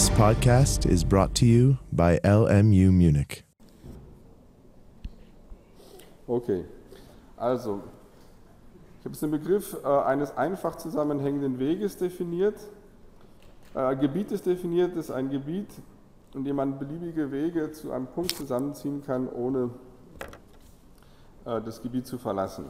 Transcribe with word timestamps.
This 0.00 0.08
podcast 0.16 0.86
is 0.86 1.04
brought 1.04 1.34
to 1.34 1.44
you 1.44 1.76
by 1.92 2.18
LMU 2.24 2.90
Munich. 2.90 3.44
Okay, 6.26 6.64
also 7.36 7.82
ich 8.98 9.04
habe 9.04 9.10
jetzt 9.10 9.22
den 9.22 9.30
Begriff 9.30 9.76
äh, 9.84 9.86
eines 9.86 10.34
einfach 10.38 10.76
zusammenhängenden 10.76 11.58
Weges 11.58 11.98
definiert. 11.98 12.54
Äh, 13.74 13.94
Gebiet 13.96 14.32
ist 14.32 14.46
definiert, 14.46 14.96
ist 14.96 15.10
ein 15.10 15.28
Gebiet, 15.28 15.68
in 16.32 16.44
dem 16.44 16.56
man 16.56 16.78
beliebige 16.78 17.30
Wege 17.30 17.70
zu 17.70 17.92
einem 17.92 18.06
Punkt 18.06 18.34
zusammenziehen 18.34 19.04
kann, 19.04 19.28
ohne 19.28 19.68
äh, 21.44 21.60
das 21.60 21.82
Gebiet 21.82 22.06
zu 22.06 22.16
verlassen. 22.16 22.64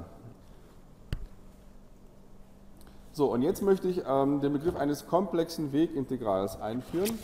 So, 3.20 3.30
und 3.30 3.42
jetzt 3.42 3.60
möchte 3.60 3.86
ich 3.86 4.00
ähm, 4.08 4.40
den 4.40 4.54
Begriff 4.54 4.76
eines 4.76 5.06
komplexen 5.06 5.74
Wegintegrals 5.74 6.58
einführen. 6.58 7.18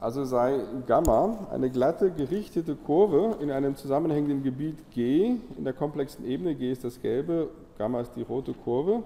Also 0.00 0.24
sei 0.24 0.58
Gamma 0.86 1.48
eine 1.52 1.68
glatte, 1.68 2.12
gerichtete 2.12 2.76
Kurve 2.76 3.36
in 3.42 3.50
einem 3.50 3.76
zusammenhängenden 3.76 4.42
Gebiet 4.42 4.78
G, 4.92 5.36
in 5.58 5.64
der 5.64 5.74
komplexen 5.74 6.24
Ebene, 6.24 6.54
G 6.54 6.72
ist 6.72 6.82
das 6.82 7.02
gelbe, 7.02 7.50
Gamma 7.76 8.00
ist 8.00 8.16
die 8.16 8.22
rote 8.22 8.54
Kurve, 8.54 9.02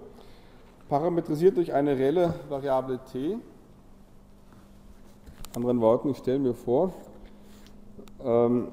parametrisiert 0.88 1.56
durch 1.56 1.74
eine 1.74 1.98
reelle 1.98 2.34
Variable 2.48 3.00
t. 3.10 3.36
Anderen 5.56 5.80
Worten, 5.80 6.10
ich 6.10 6.18
stelle 6.18 6.38
mir 6.38 6.54
vor, 6.54 6.92
ähm, 8.26 8.68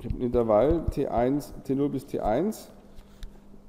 ich 0.00 0.06
habe 0.06 0.16
ein 0.16 0.20
Intervall 0.20 0.84
T1, 0.90 1.52
T0 1.66 1.88
bis 1.88 2.06
T1. 2.06 2.68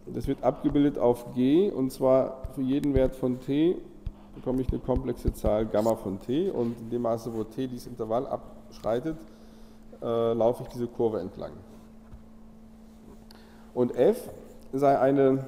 Das 0.07 0.27
wird 0.27 0.43
abgebildet 0.43 0.97
auf 0.97 1.33
G 1.35 1.69
und 1.69 1.91
zwar 1.91 2.41
für 2.55 2.61
jeden 2.61 2.93
Wert 2.93 3.15
von 3.15 3.39
T 3.39 3.77
bekomme 4.35 4.61
ich 4.61 4.69
eine 4.69 4.79
komplexe 4.79 5.33
Zahl 5.33 5.65
Gamma 5.65 5.95
von 5.95 6.19
T 6.19 6.49
und 6.49 6.79
in 6.79 6.89
dem 6.89 7.01
Maße, 7.03 7.33
wo 7.33 7.43
T 7.43 7.67
dieses 7.67 7.87
Intervall 7.87 8.25
abschreitet, 8.27 9.17
äh, 10.01 10.33
laufe 10.33 10.63
ich 10.63 10.69
diese 10.69 10.87
Kurve 10.87 11.19
entlang. 11.19 11.51
Und 13.73 13.95
f 13.95 14.29
sei 14.73 14.97
eine 14.99 15.45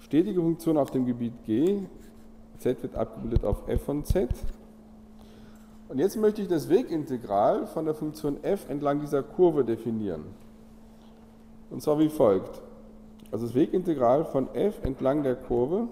stetige 0.00 0.40
Funktion 0.40 0.76
auf 0.76 0.90
dem 0.90 1.06
Gebiet 1.06 1.44
G. 1.44 1.78
z 2.58 2.82
wird 2.82 2.96
abgebildet 2.96 3.44
auf 3.44 3.68
f 3.68 3.82
von 3.84 4.04
z. 4.04 4.28
Und 5.90 5.98
jetzt 5.98 6.16
möchte 6.16 6.40
ich 6.40 6.46
das 6.46 6.68
Wegintegral 6.68 7.66
von 7.66 7.84
der 7.84 7.94
Funktion 7.94 8.44
f 8.44 8.68
entlang 8.68 9.00
dieser 9.00 9.24
Kurve 9.24 9.64
definieren. 9.64 10.22
Und 11.68 11.82
zwar 11.82 11.98
wie 11.98 12.08
folgt. 12.08 12.62
Also 13.32 13.46
das 13.46 13.56
Wegintegral 13.56 14.24
von 14.24 14.54
f 14.54 14.76
entlang 14.84 15.24
der 15.24 15.34
Kurve, 15.34 15.88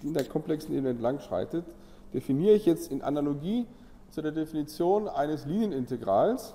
die 0.00 0.06
in 0.06 0.14
der 0.14 0.24
komplexen 0.24 0.72
Ebene 0.72 0.90
entlang 0.90 1.20
schreitet, 1.20 1.66
definiere 2.14 2.54
ich 2.54 2.64
jetzt 2.64 2.90
in 2.90 3.02
Analogie 3.02 3.66
zu 4.08 4.22
der 4.22 4.32
Definition 4.32 5.08
eines 5.08 5.44
Linienintegrals. 5.44 6.54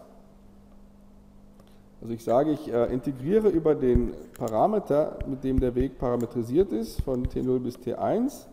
Also 2.01 2.11
ich 2.11 2.23
sage, 2.23 2.53
ich 2.53 2.73
äh, 2.73 2.91
integriere 2.91 3.49
über 3.49 3.75
den 3.75 4.13
Parameter, 4.33 5.19
mit 5.27 5.43
dem 5.43 5.59
der 5.59 5.75
Weg 5.75 5.99
parametrisiert 5.99 6.71
ist, 6.71 7.01
von 7.01 7.27
t0 7.27 7.59
bis 7.59 7.75
t1. 7.75 8.47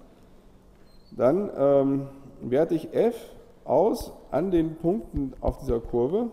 Dann 1.12 1.50
ähm, 1.56 2.08
werte 2.42 2.74
ich 2.74 2.92
f 2.92 3.33
aus 3.64 4.12
an 4.30 4.50
den 4.50 4.76
Punkten 4.76 5.32
auf 5.40 5.58
dieser 5.58 5.80
Kurve, 5.80 6.30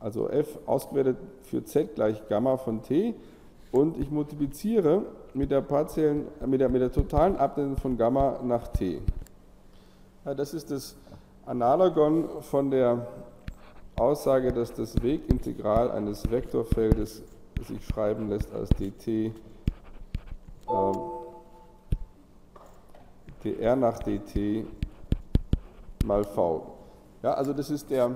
also 0.00 0.28
f 0.28 0.58
ausgewertet 0.66 1.16
für 1.42 1.64
z 1.64 1.94
gleich 1.94 2.28
Gamma 2.28 2.56
von 2.56 2.82
t, 2.82 3.14
und 3.72 3.98
ich 3.98 4.10
multipliziere 4.10 5.02
mit 5.34 5.50
der, 5.50 5.60
partiellen, 5.60 6.26
mit 6.46 6.60
der, 6.60 6.68
mit 6.68 6.80
der 6.80 6.92
totalen 6.92 7.36
Abnennung 7.36 7.76
von 7.76 7.96
Gamma 7.96 8.40
nach 8.42 8.68
t. 8.68 9.00
Ja, 10.24 10.34
das 10.34 10.54
ist 10.54 10.70
das 10.70 10.96
Analogon 11.44 12.42
von 12.42 12.70
der 12.70 13.06
Aussage, 13.96 14.52
dass 14.52 14.72
das 14.74 15.02
Wegintegral 15.02 15.90
eines 15.90 16.30
Vektorfeldes 16.30 17.22
sich 17.66 17.84
schreiben 17.86 18.28
lässt 18.28 18.52
als 18.52 18.68
dt 18.70 19.08
äh, 19.08 19.30
dr 23.42 23.76
nach 23.76 23.98
dt 24.00 24.66
mal 26.06 26.24
v. 26.24 26.74
Ja, 27.22 27.34
also 27.34 27.52
das 27.52 27.70
ist 27.70 27.90
der, 27.90 28.10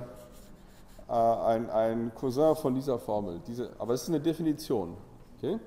äh, 1.09 1.12
ein, 1.12 1.69
ein 1.71 2.12
Cousin 2.15 2.55
von 2.55 2.75
dieser 2.75 2.99
Formel. 2.99 3.41
Diese, 3.47 3.71
aber 3.78 3.95
es 3.95 4.03
ist 4.03 4.09
eine 4.09 4.21
Definition. 4.21 4.97
Okay? 5.37 5.59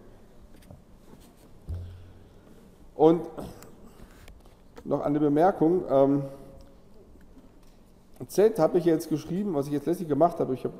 Und 2.96 3.28
noch 4.86 5.02
eine 5.02 5.20
Bemerkung. 5.20 5.84
Ähm, 5.90 6.24
Z 8.28 8.58
habe 8.58 8.78
ich 8.78 8.86
jetzt 8.86 9.10
geschrieben, 9.10 9.54
was 9.54 9.68
ich 9.68 9.74
jetzt 9.74 9.86
letztlich 9.86 10.08
gemacht 10.08 10.40
habe. 10.40 10.54
Ich 10.54 10.64
habe 10.64 10.76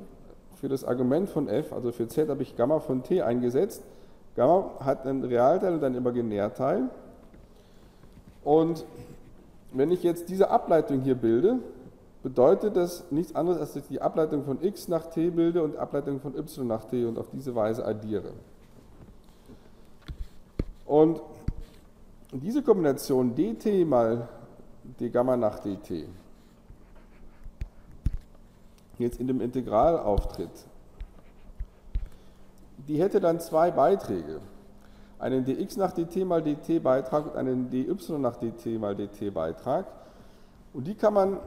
für 0.60 0.68
das 0.68 0.84
Argument 0.84 1.28
von 1.28 1.48
f, 1.48 1.72
also 1.72 1.92
für 1.92 2.08
z, 2.08 2.28
habe 2.30 2.42
ich 2.42 2.56
Gamma 2.56 2.78
von 2.78 3.02
t 3.02 3.20
eingesetzt. 3.20 3.82
Gamma 4.34 4.70
hat 4.80 5.06
einen 5.06 5.24
Realteil 5.24 5.74
und 5.74 5.84
einen 5.84 5.96
Imaginärteil. 5.96 6.88
Und 8.44 8.86
wenn 9.74 9.90
ich 9.90 10.02
jetzt 10.02 10.28
diese 10.28 10.50
Ableitung 10.50 11.00
hier 11.00 11.16
bilde, 11.16 11.58
bedeutet 12.22 12.76
das 12.76 13.10
nichts 13.10 13.34
anderes, 13.34 13.60
als 13.60 13.74
dass 13.74 13.82
ich 13.82 13.88
die 13.88 14.00
Ableitung 14.00 14.44
von 14.44 14.62
x 14.62 14.88
nach 14.88 15.06
t 15.06 15.30
bilde 15.30 15.62
und 15.62 15.72
die 15.72 15.78
Ableitung 15.78 16.20
von 16.20 16.34
y 16.36 16.66
nach 16.66 16.84
t 16.84 17.04
und 17.04 17.18
auf 17.18 17.28
diese 17.30 17.54
Weise 17.54 17.84
addiere. 17.84 18.32
Und 20.86 21.20
diese 22.32 22.62
Kombination 22.62 23.34
dt 23.34 23.84
mal 23.84 24.28
d 25.00 25.10
Gamma 25.10 25.36
nach 25.36 25.58
dt 25.58 26.06
jetzt 28.98 29.18
in 29.18 29.26
dem 29.26 29.40
Integral 29.40 29.98
auftritt, 29.98 30.66
die 32.86 33.00
hätte 33.00 33.20
dann 33.20 33.40
zwei 33.40 33.72
Beiträge 33.72 34.40
einen 35.24 35.42
dx 35.46 35.78
nach 35.78 35.92
dt 35.92 36.22
mal 36.26 36.42
dt 36.42 36.80
Beitrag 36.80 37.24
und 37.24 37.36
einen 37.36 37.70
dy 37.70 37.90
nach 38.18 38.36
dt 38.36 38.78
mal 38.78 38.94
dt 38.94 39.30
Beitrag. 39.32 39.86
Und 40.74 40.86
die 40.86 40.94
kann 40.94 41.14
man, 41.14 41.38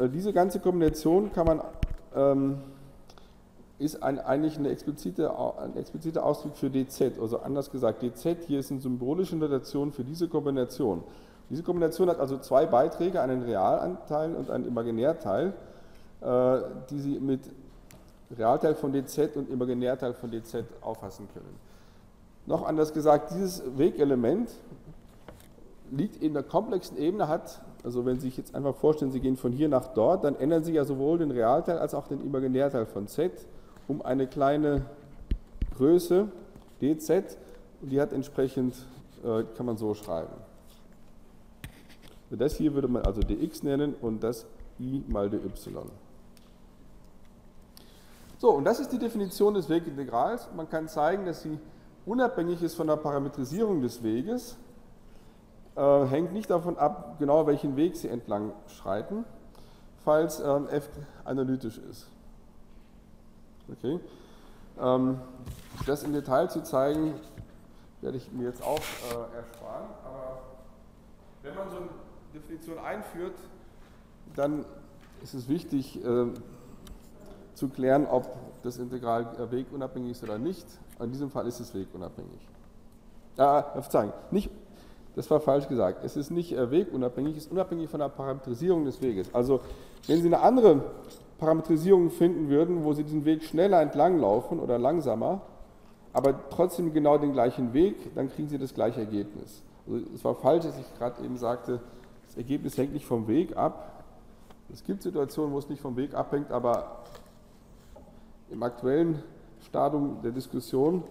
äh, 0.00 0.08
diese 0.08 0.32
ganze 0.32 0.58
Kombination 0.58 1.32
kann 1.32 1.46
man, 1.46 1.60
ähm, 2.16 2.58
ist 3.78 4.02
ein, 4.02 4.18
eigentlich 4.18 4.58
eine 4.58 4.70
explizite, 4.70 5.38
ein 5.38 5.76
expliziter 5.76 6.24
Ausdruck 6.24 6.56
für 6.56 6.68
dz. 6.68 7.00
Also 7.20 7.38
anders 7.38 7.70
gesagt, 7.70 8.02
dz 8.02 8.44
hier 8.48 8.58
ist 8.58 8.72
eine 8.72 8.80
symbolische 8.80 9.36
Notation 9.36 9.92
für 9.92 10.02
diese 10.02 10.26
Kombination. 10.26 11.04
Diese 11.48 11.62
Kombination 11.62 12.08
hat 12.08 12.18
also 12.18 12.38
zwei 12.38 12.66
Beiträge, 12.66 13.20
einen 13.20 13.42
Realanteil 13.42 14.34
und 14.34 14.50
einen 14.50 14.66
Imaginärteil, 14.66 15.52
äh, 16.22 16.58
die 16.90 16.98
Sie 16.98 17.20
mit 17.20 17.42
Realteil 18.36 18.74
von 18.74 18.92
dz 18.92 19.36
und 19.36 19.48
Imaginärteil 19.48 20.12
von 20.14 20.32
dz 20.32 20.56
auffassen 20.80 21.28
können. 21.32 21.75
Noch 22.46 22.64
anders 22.64 22.92
gesagt, 22.92 23.32
dieses 23.32 23.62
Wegelement 23.76 24.50
liegt 25.90 26.22
in 26.22 26.32
der 26.32 26.42
komplexen 26.42 26.96
Ebene, 26.96 27.28
hat, 27.28 27.60
also 27.84 28.06
wenn 28.06 28.16
Sie 28.16 28.28
sich 28.28 28.36
jetzt 28.36 28.54
einfach 28.54 28.74
vorstellen, 28.74 29.10
Sie 29.10 29.20
gehen 29.20 29.36
von 29.36 29.52
hier 29.52 29.68
nach 29.68 29.88
dort, 29.88 30.24
dann 30.24 30.36
ändern 30.36 30.64
Sie 30.64 30.72
ja 30.72 30.84
sowohl 30.84 31.18
den 31.18 31.30
Realteil 31.30 31.78
als 31.78 31.94
auch 31.94 32.06
den 32.08 32.24
Imaginärteil 32.24 32.86
von 32.86 33.08
z 33.08 33.32
um 33.88 34.02
eine 34.02 34.26
kleine 34.26 34.84
Größe, 35.76 36.28
dz, 36.80 37.36
und 37.82 37.90
die 37.90 38.00
hat 38.00 38.12
entsprechend, 38.12 38.74
äh, 39.24 39.44
kann 39.56 39.66
man 39.66 39.76
so 39.76 39.94
schreiben. 39.94 40.32
Das 42.30 42.56
hier 42.56 42.74
würde 42.74 42.88
man 42.88 43.02
also 43.02 43.20
dx 43.20 43.62
nennen 43.62 43.94
und 44.00 44.22
das 44.22 44.46
i 44.80 45.04
mal 45.06 45.30
dy. 45.30 45.38
So, 48.38 48.50
und 48.50 48.64
das 48.64 48.80
ist 48.80 48.92
die 48.92 48.98
Definition 48.98 49.54
des 49.54 49.68
Wegintegrals. 49.68 50.48
Man 50.54 50.68
kann 50.68 50.88
zeigen, 50.88 51.24
dass 51.24 51.42
sie 51.42 51.58
unabhängig 52.06 52.62
ist 52.62 52.74
von 52.76 52.86
der 52.86 52.96
Parametrisierung 52.96 53.82
des 53.82 54.02
Weges, 54.02 54.56
äh, 55.76 56.04
hängt 56.06 56.32
nicht 56.32 56.48
davon 56.48 56.78
ab, 56.78 57.16
genau 57.18 57.46
welchen 57.46 57.76
Weg 57.76 57.96
Sie 57.96 58.08
entlang 58.08 58.52
schreiten, 58.68 59.24
falls 60.04 60.40
ähm, 60.40 60.68
f 60.68 60.88
analytisch 61.24 61.78
ist. 61.78 62.06
Okay. 63.70 64.00
Ähm, 64.80 65.20
das 65.86 66.04
im 66.04 66.12
Detail 66.12 66.48
zu 66.48 66.62
zeigen, 66.62 67.14
werde 68.00 68.16
ich 68.16 68.30
mir 68.32 68.44
jetzt 68.44 68.62
auch 68.62 68.78
äh, 68.78 69.36
ersparen. 69.36 69.88
Aber 70.04 70.38
wenn 71.42 71.54
man 71.54 71.70
so 71.70 71.76
eine 71.76 71.88
Definition 72.32 72.78
einführt, 72.78 73.34
dann 74.34 74.64
ist 75.22 75.34
es 75.34 75.48
wichtig 75.48 76.04
äh, 76.04 76.26
zu 77.54 77.68
klären, 77.68 78.06
ob 78.06 78.28
das 78.62 78.78
Integral 78.78 79.26
äh, 79.38 79.50
wegunabhängig 79.50 80.12
ist 80.12 80.22
oder 80.22 80.38
nicht. 80.38 80.66
In 81.00 81.10
diesem 81.10 81.30
Fall 81.30 81.46
ist 81.46 81.60
es 81.60 81.74
wegunabhängig. 81.74 82.40
Ah, 83.36 83.62
Verzeihung, 83.62 84.12
nicht, 84.30 84.50
das 85.14 85.30
war 85.30 85.40
falsch 85.40 85.68
gesagt. 85.68 86.04
Es 86.04 86.16
ist 86.16 86.30
nicht 86.30 86.52
äh, 86.52 86.70
wegunabhängig, 86.70 87.36
es 87.36 87.44
ist 87.44 87.52
unabhängig 87.52 87.90
von 87.90 88.00
der 88.00 88.08
Parametrisierung 88.08 88.84
des 88.84 89.00
Weges. 89.02 89.34
Also, 89.34 89.60
wenn 90.06 90.20
Sie 90.20 90.26
eine 90.26 90.40
andere 90.40 90.82
Parametrisierungen 91.38 92.10
finden 92.10 92.48
würden, 92.48 92.84
wo 92.84 92.92
Sie 92.92 93.04
diesen 93.04 93.24
Weg 93.24 93.42
schneller 93.42 93.80
entlanglaufen 93.82 94.58
oder 94.60 94.78
langsamer, 94.78 95.42
aber 96.12 96.48
trotzdem 96.48 96.92
genau 96.92 97.18
den 97.18 97.32
gleichen 97.32 97.74
Weg, 97.74 98.14
dann 98.14 98.30
kriegen 98.30 98.48
Sie 98.48 98.58
das 98.58 98.72
gleiche 98.72 99.00
Ergebnis. 99.00 99.62
Also 99.86 100.00
es 100.14 100.24
war 100.24 100.34
falsch, 100.34 100.64
dass 100.64 100.78
ich 100.78 100.98
gerade 100.98 101.22
eben 101.22 101.36
sagte, 101.36 101.80
das 102.26 102.36
Ergebnis 102.36 102.76
hängt 102.76 102.92
nicht 102.92 103.06
vom 103.06 103.28
Weg 103.28 103.56
ab. 103.56 104.04
Es 104.72 104.82
gibt 104.82 105.02
Situationen, 105.02 105.52
wo 105.52 105.58
es 105.58 105.68
nicht 105.68 105.80
vom 105.80 105.96
Weg 105.96 106.14
abhängt, 106.14 106.50
aber 106.50 107.04
im 108.50 108.62
aktuellen 108.62 109.22
Stadium 109.66 110.20
der 110.22 110.32
Diskussion 110.32 111.02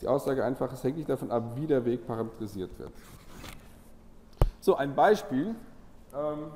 die 0.00 0.08
Aussage 0.08 0.44
einfach, 0.44 0.72
es 0.72 0.82
hängt 0.82 0.96
nicht 0.96 1.08
davon 1.08 1.30
ab, 1.30 1.42
wie 1.56 1.66
der 1.66 1.84
Weg 1.84 2.06
parametrisiert 2.06 2.70
wird. 2.78 2.92
So, 4.60 4.76
ein 4.76 4.94
Beispiel 4.94 5.54
ähm, 6.14 6.46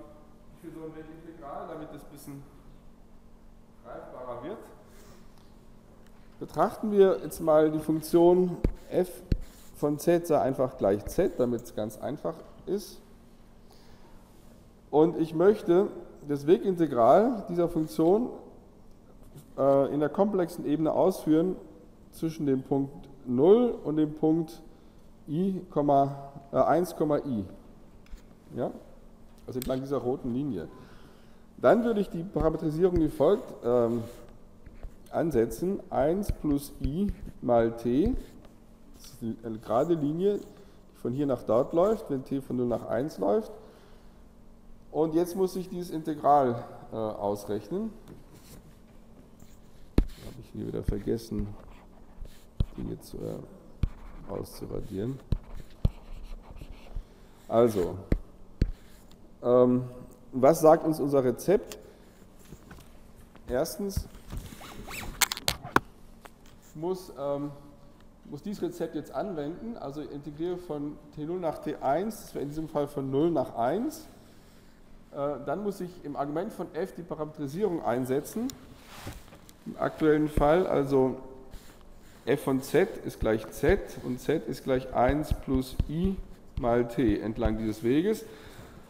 für 0.62 0.70
so 0.70 0.80
ein 0.84 0.92
Integral, 1.22 1.68
damit 1.68 1.88
es 1.94 2.02
ein 2.02 2.10
bisschen 2.10 2.42
greifbarer 3.84 4.42
wird. 4.44 4.58
Betrachten 6.40 6.90
wir 6.90 7.20
jetzt 7.22 7.40
mal 7.40 7.70
die 7.70 7.78
Funktion 7.78 8.56
f 8.90 9.22
von 9.76 9.98
z 9.98 10.26
sei 10.26 10.40
einfach 10.40 10.78
gleich 10.78 11.04
z, 11.06 11.38
damit 11.38 11.62
es 11.62 11.74
ganz 11.74 11.98
einfach 11.98 12.34
ist. 12.64 13.00
Und 14.90 15.18
ich 15.18 15.34
möchte 15.34 15.88
das 16.28 16.46
Wegintegral 16.46 17.44
dieser 17.48 17.68
Funktion 17.68 18.30
in 19.92 20.00
der 20.00 20.08
komplexen 20.08 20.66
Ebene 20.66 20.92
ausführen 20.92 21.56
zwischen 22.12 22.46
dem 22.46 22.62
Punkt 22.62 22.92
0 23.26 23.74
und 23.84 23.96
dem 23.96 24.14
Punkt 24.14 24.62
i, 25.28 25.60
äh, 26.52 26.56
1, 26.56 26.94
i. 27.26 27.44
Ja? 28.56 28.70
Also 29.46 29.58
entlang 29.58 29.80
dieser 29.80 29.98
roten 29.98 30.32
Linie. 30.32 30.68
Dann 31.58 31.84
würde 31.84 32.00
ich 32.00 32.10
die 32.10 32.22
Parametrisierung 32.22 32.98
wie 33.00 33.08
folgt 33.08 33.52
ähm, 33.64 34.02
ansetzen. 35.10 35.80
1 35.90 36.32
plus 36.32 36.72
i 36.82 37.12
mal 37.40 37.72
t, 37.76 38.14
das 38.94 39.04
ist 39.04 39.44
eine 39.44 39.58
gerade 39.58 39.94
Linie, 39.94 40.38
die 40.38 40.44
von 41.04 41.12
hier 41.12 41.26
nach 41.26 41.42
dort 41.42 41.74
läuft, 41.74 42.10
wenn 42.10 42.24
t 42.24 42.40
von 42.40 42.56
0 42.56 42.66
nach 42.66 42.86
1 42.86 43.18
läuft. 43.18 43.52
Und 44.90 45.14
jetzt 45.14 45.36
muss 45.36 45.56
ich 45.56 45.68
dieses 45.68 45.90
Integral 45.90 46.64
äh, 46.92 46.96
ausrechnen. 46.96 47.90
Ich 50.54 50.60
hier 50.60 50.68
wieder 50.68 50.84
vergessen, 50.84 51.48
Dinge 52.76 53.00
zu, 53.00 53.16
äh, 53.16 54.30
auszuradieren. 54.30 55.18
Also, 57.48 57.98
ähm, 59.42 59.82
was 60.30 60.60
sagt 60.60 60.84
uns 60.84 61.00
unser 61.00 61.24
Rezept? 61.24 61.76
Erstens 63.48 64.06
muss, 66.76 67.12
ähm, 67.18 67.50
muss 68.30 68.42
dieses 68.42 68.62
Rezept 68.62 68.94
jetzt 68.94 69.10
anwenden, 69.10 69.76
also 69.76 70.02
integriere 70.02 70.56
von 70.56 70.96
T0 71.16 71.40
nach 71.40 71.64
T1, 71.64 72.04
das 72.04 72.32
wäre 72.32 72.44
in 72.44 72.50
diesem 72.50 72.68
Fall 72.68 72.86
von 72.86 73.10
0 73.10 73.32
nach 73.32 73.56
1. 73.56 74.06
Äh, 75.10 75.16
dann 75.46 75.64
muss 75.64 75.80
ich 75.80 76.04
im 76.04 76.14
Argument 76.14 76.52
von 76.52 76.72
f 76.76 76.94
die 76.94 77.02
Parametrisierung 77.02 77.82
einsetzen. 77.82 78.46
Im 79.66 79.78
aktuellen 79.78 80.28
Fall 80.28 80.66
also 80.66 81.16
f 82.26 82.42
von 82.42 82.62
z 82.62 82.88
ist 83.04 83.20
gleich 83.20 83.50
z 83.50 83.80
und 84.04 84.20
z 84.20 84.46
ist 84.46 84.64
gleich 84.64 84.94
1 84.94 85.34
plus 85.44 85.76
i 85.88 86.16
mal 86.60 86.86
t 86.88 87.18
entlang 87.20 87.58
dieses 87.58 87.82
Weges. 87.82 88.24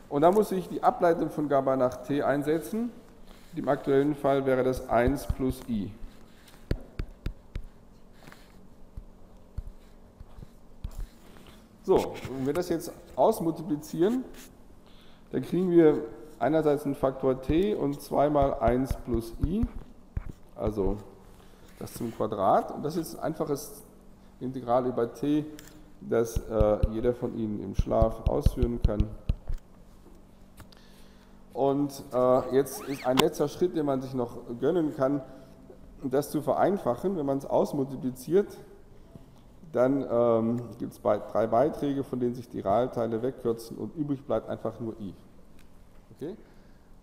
Und 0.09 0.23
dann 0.23 0.35
muss 0.35 0.53
ich 0.53 0.69
die 0.69 0.83
Ableitung 0.83 1.31
von 1.31 1.49
Gamma 1.49 1.77
nach 1.77 2.05
t 2.05 2.23
einsetzen. 2.23 2.91
Im 3.57 3.69
aktuellen 3.69 4.15
Fall 4.15 4.47
wäre 4.47 4.65
das 4.65 4.89
1 4.89 5.27
plus 5.29 5.61
i. 5.69 5.91
So, 11.85 12.15
wenn 12.37 12.47
wir 12.47 12.55
das 12.55 12.69
jetzt 12.69 12.93
ausmultiplizieren, 13.15 14.25
dann 15.33 15.43
kriegen 15.43 15.71
wir 15.71 16.03
einerseits 16.39 16.85
einen 16.85 16.95
Faktor 16.95 17.43
t 17.43 17.75
und 17.75 18.01
zweimal 18.01 18.55
1 18.55 18.97
plus 19.05 19.35
i, 19.45 19.67
also 20.57 20.97
das 21.79 21.95
zum 21.95 22.15
Quadrat. 22.15 22.71
Und 22.73 22.85
das 22.85 22.97
ist 22.97 23.17
ein 23.17 23.25
einfaches 23.25 23.83
Integral 24.41 24.87
über 24.87 25.13
t, 25.13 25.45
das 26.01 26.37
äh, 26.37 26.79
jeder 26.91 27.15
von 27.15 27.37
Ihnen 27.37 27.61
im 27.61 27.75
Schlaf 27.75 28.29
ausführen 28.29 28.81
kann. 28.83 29.09
Und 31.53 32.03
äh, 32.13 32.55
jetzt 32.55 32.83
ist 32.83 33.07
ein 33.07 33.17
letzter 33.17 33.49
Schritt, 33.49 33.77
den 33.77 33.87
man 33.87 34.03
sich 34.03 34.13
noch 34.13 34.39
gönnen 34.61 34.95
kann, 34.97 35.23
das 36.03 36.31
zu 36.31 36.43
vereinfachen. 36.43 37.17
Wenn 37.17 37.27
man 37.27 37.39
es 37.39 37.47
ausmultipliziert, 37.47 38.59
dann 39.73 40.07
ähm, 40.09 40.63
gibt 40.79 40.93
es 40.93 41.01
drei 41.01 41.47
Beiträge, 41.47 42.05
von 42.05 42.21
denen 42.21 42.35
sich 42.35 42.49
die 42.49 42.61
Realteile 42.61 43.23
wegkürzen 43.23 43.77
und 43.77 43.95
übrig 43.97 44.25
bleibt 44.25 44.49
einfach 44.49 44.79
nur 44.79 44.99
i. 45.01 45.15
Okay? 46.15 46.37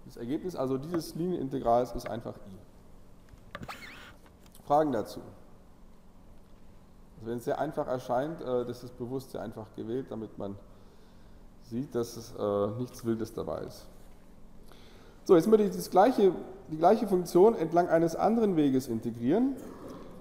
Das 0.06 0.18
Ergebnis 0.18 0.56
also 0.56 0.78
dieses 0.78 1.16
Linienintegrals 1.16 1.94
ist 1.94 2.10
einfach 2.10 2.36
i. 2.36 2.71
Fragen 4.66 4.92
dazu? 4.92 5.20
Also 7.18 7.30
wenn 7.30 7.38
es 7.38 7.46
sehr 7.46 7.60
einfach 7.60 7.88
erscheint, 7.88 8.42
äh, 8.42 8.66
das 8.66 8.84
ist 8.84 8.98
bewusst 8.98 9.32
sehr 9.32 9.42
einfach 9.42 9.68
gewählt, 9.76 10.08
damit 10.10 10.38
man 10.38 10.56
sieht, 11.64 11.94
dass 11.96 12.18
es 12.18 12.34
äh, 12.38 12.68
nichts 12.80 13.06
Wildes 13.06 13.34
dabei 13.34 13.62
ist. 13.62 13.86
So, 15.24 15.36
jetzt 15.36 15.48
möchte 15.48 15.68
ich 15.68 15.76
das 15.76 15.90
gleiche, 15.90 16.32
die 16.72 16.78
gleiche 16.78 17.08
Funktion 17.08 17.56
entlang 17.56 17.88
eines 17.90 18.16
anderen 18.16 18.56
Weges 18.56 18.88
integrieren, 18.88 19.56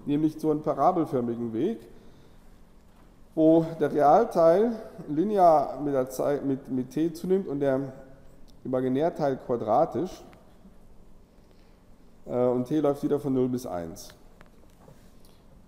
nämlich 0.04 0.38
so 0.38 0.50
einen 0.50 0.62
parabelförmigen 0.62 1.52
Weg, 1.52 1.80
wo 3.34 3.64
der 3.80 3.92
Realteil 3.92 4.72
linear 5.08 5.80
mit, 5.80 6.12
Zeit, 6.12 6.44
mit, 6.44 6.68
mit 6.68 6.90
t 6.90 7.12
zunimmt 7.12 7.48
und 7.48 7.60
der 7.60 7.92
Imaginärteil 8.64 9.38
quadratisch. 9.38 10.22
Äh, 12.30 12.46
und 12.46 12.66
t 12.66 12.78
läuft 12.78 13.02
wieder 13.02 13.18
von 13.18 13.34
0 13.34 13.48
bis 13.48 13.66
1. 13.66 14.14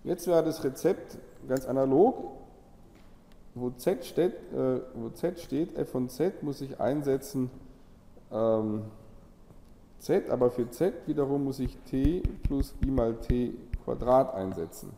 Jetzt 0.04 0.26
wäre 0.26 0.44
das 0.44 0.62
Rezept 0.62 1.18
ganz 1.48 1.66
analog. 1.66 2.32
Wo 3.54 3.70
z 3.70 4.04
steht, 4.04 4.32
äh, 4.52 4.80
wo 4.94 5.10
z 5.10 5.38
steht 5.38 5.76
f 5.76 5.90
von 5.90 6.08
z 6.08 6.42
muss 6.42 6.62
ich 6.62 6.80
einsetzen 6.80 7.50
ähm, 8.32 8.84
z, 9.98 10.30
aber 10.30 10.50
für 10.50 10.70
z 10.70 10.94
wiederum 11.06 11.44
muss 11.44 11.58
ich 11.58 11.76
t 11.90 12.22
plus 12.44 12.74
i 12.82 12.90
mal 12.90 13.14
t 13.14 13.52
Quadrat 13.84 14.34
einsetzen. 14.34 14.90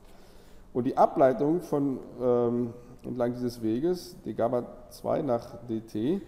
Und 0.72 0.84
die 0.84 0.96
Ableitung 0.96 1.62
von 1.62 1.98
ähm, 2.20 2.74
entlang 3.02 3.32
dieses 3.32 3.60
Weges, 3.60 4.16
d 4.24 4.34
Gamma 4.34 4.64
2 4.90 5.22
nach 5.22 5.56
dt, 5.68 6.22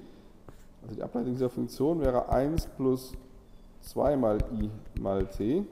also 0.82 0.94
die 0.96 1.02
Ableitung 1.02 1.32
dieser 1.32 1.50
Funktion 1.50 2.00
wäre 2.00 2.28
1 2.28 2.66
plus 2.76 3.12
2 3.86 4.16
mal 4.16 4.38
i 4.52 4.70
mal 5.00 5.26
t. 5.26 5.64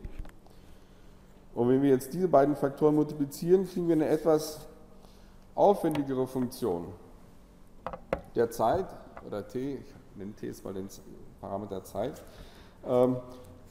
Und 1.54 1.68
wenn 1.68 1.82
wir 1.82 1.90
jetzt 1.90 2.12
diese 2.12 2.28
beiden 2.28 2.56
Faktoren 2.56 2.94
multiplizieren, 2.94 3.66
kriegen 3.66 3.88
wir 3.88 3.94
eine 3.94 4.08
etwas 4.08 4.60
aufwendigere 5.54 6.26
Funktion. 6.26 6.86
Der 8.34 8.50
Zeit, 8.50 8.86
oder 9.26 9.46
t, 9.46 9.74
ich 9.74 10.16
nenne 10.16 10.32
t 10.32 10.46
jetzt 10.46 10.64
mal 10.64 10.74
den 10.74 10.88
Parameter 11.40 11.84
Zeit, 11.84 12.22
ähm, 12.86 13.16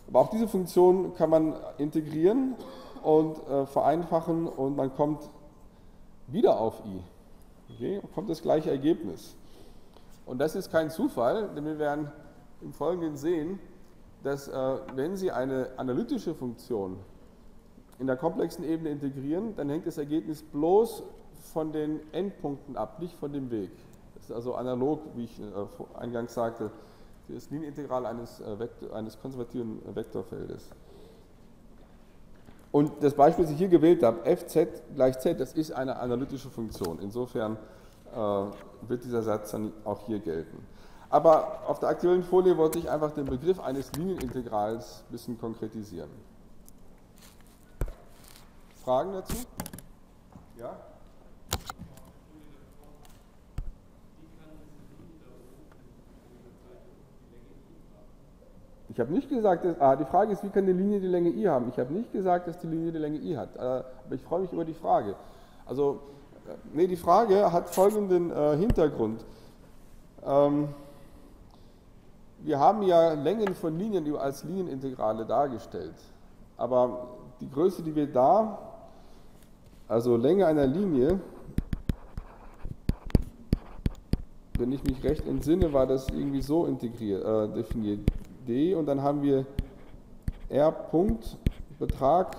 aber 0.07 0.19
auch 0.19 0.29
diese 0.29 0.47
Funktion 0.47 1.13
kann 1.15 1.29
man 1.29 1.55
integrieren 1.77 2.55
und 3.01 3.37
äh, 3.47 3.65
vereinfachen 3.65 4.47
und 4.47 4.75
man 4.75 4.93
kommt 4.93 5.29
wieder 6.27 6.59
auf 6.59 6.81
i. 6.85 7.01
Okay, 7.73 8.01
kommt 8.13 8.29
das 8.29 8.41
gleiche 8.41 8.69
Ergebnis. 8.69 9.35
Und 10.25 10.39
das 10.39 10.55
ist 10.55 10.71
kein 10.71 10.89
Zufall, 10.89 11.49
denn 11.55 11.65
wir 11.65 11.79
werden 11.79 12.11
im 12.61 12.73
Folgenden 12.73 13.17
sehen, 13.17 13.59
dass 14.23 14.47
äh, 14.47 14.77
wenn 14.95 15.15
Sie 15.15 15.31
eine 15.31 15.69
analytische 15.77 16.33
Funktion 16.33 16.97
in 17.99 18.07
der 18.07 18.15
komplexen 18.15 18.63
Ebene 18.63 18.89
integrieren, 18.89 19.55
dann 19.55 19.69
hängt 19.69 19.85
das 19.85 19.97
Ergebnis 19.97 20.41
bloß 20.41 21.03
von 21.53 21.71
den 21.71 21.99
Endpunkten 22.13 22.77
ab, 22.77 22.99
nicht 22.99 23.15
von 23.15 23.31
dem 23.31 23.51
Weg. 23.51 23.71
Das 24.15 24.25
ist 24.25 24.31
also 24.31 24.55
analog, 24.55 25.01
wie 25.15 25.25
ich 25.25 25.39
äh, 25.39 25.43
eingangs 25.99 26.33
sagte, 26.33 26.71
das 27.27 27.49
Linienintegral 27.49 28.05
eines, 28.05 28.39
äh, 28.41 28.59
Vektor, 28.59 28.95
eines 28.95 29.19
konservativen 29.19 29.81
Vektorfeldes. 29.93 30.69
Und 32.71 32.91
das 33.01 33.13
Beispiel, 33.13 33.45
das 33.45 33.51
ich 33.51 33.59
hier 33.59 33.67
gewählt 33.67 34.01
habe, 34.01 34.35
fz 34.35 34.57
gleich 34.95 35.19
z, 35.19 35.39
das 35.39 35.53
ist 35.53 35.71
eine 35.71 35.97
analytische 35.97 36.49
Funktion. 36.49 36.99
Insofern 37.01 37.57
äh, 38.11 38.17
wird 38.87 39.03
dieser 39.03 39.21
Satz 39.21 39.51
dann 39.51 39.73
auch 39.83 39.99
hier 40.07 40.19
gelten. 40.19 40.57
Aber 41.13 41.59
auf 41.67 41.77
der 41.77 41.89
aktuellen 41.89 42.23
Folie 42.23 42.57
wollte 42.57 42.79
ich 42.79 42.89
einfach 42.89 43.11
den 43.11 43.25
Begriff 43.25 43.59
eines 43.59 43.91
Linienintegrals 43.93 45.03
ein 45.07 45.11
bisschen 45.11 45.39
konkretisieren. 45.39 46.09
Fragen 48.83 49.13
dazu? 49.13 49.35
Ja? 50.57 50.75
Ich 58.89 58.99
habe 58.99 59.13
nicht 59.13 59.29
gesagt, 59.29 59.65
dass, 59.65 59.79
ah, 59.79 59.95
die 59.95 60.05
Frage 60.05 60.33
ist, 60.33 60.43
wie 60.43 60.49
kann 60.49 60.63
eine 60.63 60.73
Linie 60.73 60.99
die 60.99 61.05
Länge 61.05 61.29
i 61.29 61.43
haben? 61.43 61.69
Ich 61.69 61.77
habe 61.77 61.93
nicht 61.93 62.11
gesagt, 62.11 62.47
dass 62.47 62.57
die 62.57 62.65
Linie 62.65 62.91
die 62.91 62.97
Länge 62.97 63.19
i 63.19 63.35
hat, 63.35 63.55
äh, 63.55 63.59
aber 63.59 64.15
ich 64.15 64.23
freue 64.23 64.41
mich 64.41 64.51
über 64.51 64.65
die 64.65 64.73
Frage. 64.73 65.13
Also, 65.67 65.99
äh, 66.47 66.55
nee, 66.73 66.87
die 66.87 66.97
Frage 66.97 67.51
hat 67.51 67.69
folgenden 67.69 68.31
äh, 68.31 68.57
Hintergrund. 68.57 69.23
Ähm, 70.25 70.69
wir 72.43 72.59
haben 72.59 72.83
ja 72.83 73.13
Längen 73.13 73.55
von 73.55 73.77
Linien 73.77 74.15
als 74.15 74.43
Linienintegrale 74.43 75.25
dargestellt, 75.25 75.95
aber 76.57 77.07
die 77.39 77.49
Größe, 77.49 77.81
die 77.81 77.95
wir 77.95 78.07
da, 78.07 78.59
also 79.87 80.17
Länge 80.17 80.45
einer 80.45 80.67
Linie, 80.67 81.19
wenn 84.57 84.71
ich 84.71 84.83
mich 84.83 85.03
recht 85.03 85.25
entsinne, 85.25 85.73
war 85.73 85.87
das 85.87 86.09
irgendwie 86.09 86.41
so 86.41 86.65
integriert, 86.65 87.23
äh, 87.25 87.53
definiert. 87.53 87.99
D 88.47 88.75
und 88.75 88.85
dann 88.85 89.01
haben 89.01 89.21
wir 89.21 89.45
R 90.49 90.71
Punkt 90.71 91.37
Betrag 91.79 92.37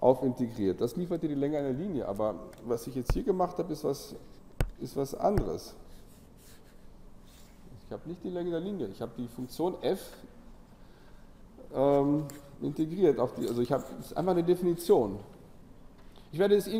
auf 0.00 0.22
integriert. 0.22 0.80
Das 0.80 0.96
liefert 0.96 1.22
dir 1.22 1.28
die 1.28 1.34
Länge 1.34 1.58
einer 1.58 1.72
Linie, 1.72 2.08
aber 2.08 2.34
was 2.64 2.86
ich 2.86 2.94
jetzt 2.94 3.12
hier 3.12 3.22
gemacht 3.22 3.58
habe, 3.58 3.72
ist 3.72 3.84
was, 3.84 4.14
ist 4.80 4.96
was 4.96 5.14
anderes. 5.14 5.74
Ich 7.90 7.92
habe 7.92 8.08
nicht 8.08 8.22
die 8.22 8.30
Länge 8.30 8.50
der 8.50 8.60
Linie, 8.60 8.86
ich 8.86 9.02
habe 9.02 9.10
die 9.18 9.26
Funktion 9.26 9.74
f 9.82 10.12
ähm, 11.74 12.22
integriert. 12.62 13.18
Auf 13.18 13.34
die, 13.34 13.48
also 13.48 13.62
ich 13.62 13.72
habe, 13.72 13.82
einfach 14.14 14.30
eine 14.30 14.44
Definition. 14.44 15.18
Ich 16.30 16.38
werde 16.38 16.54
es 16.54 16.70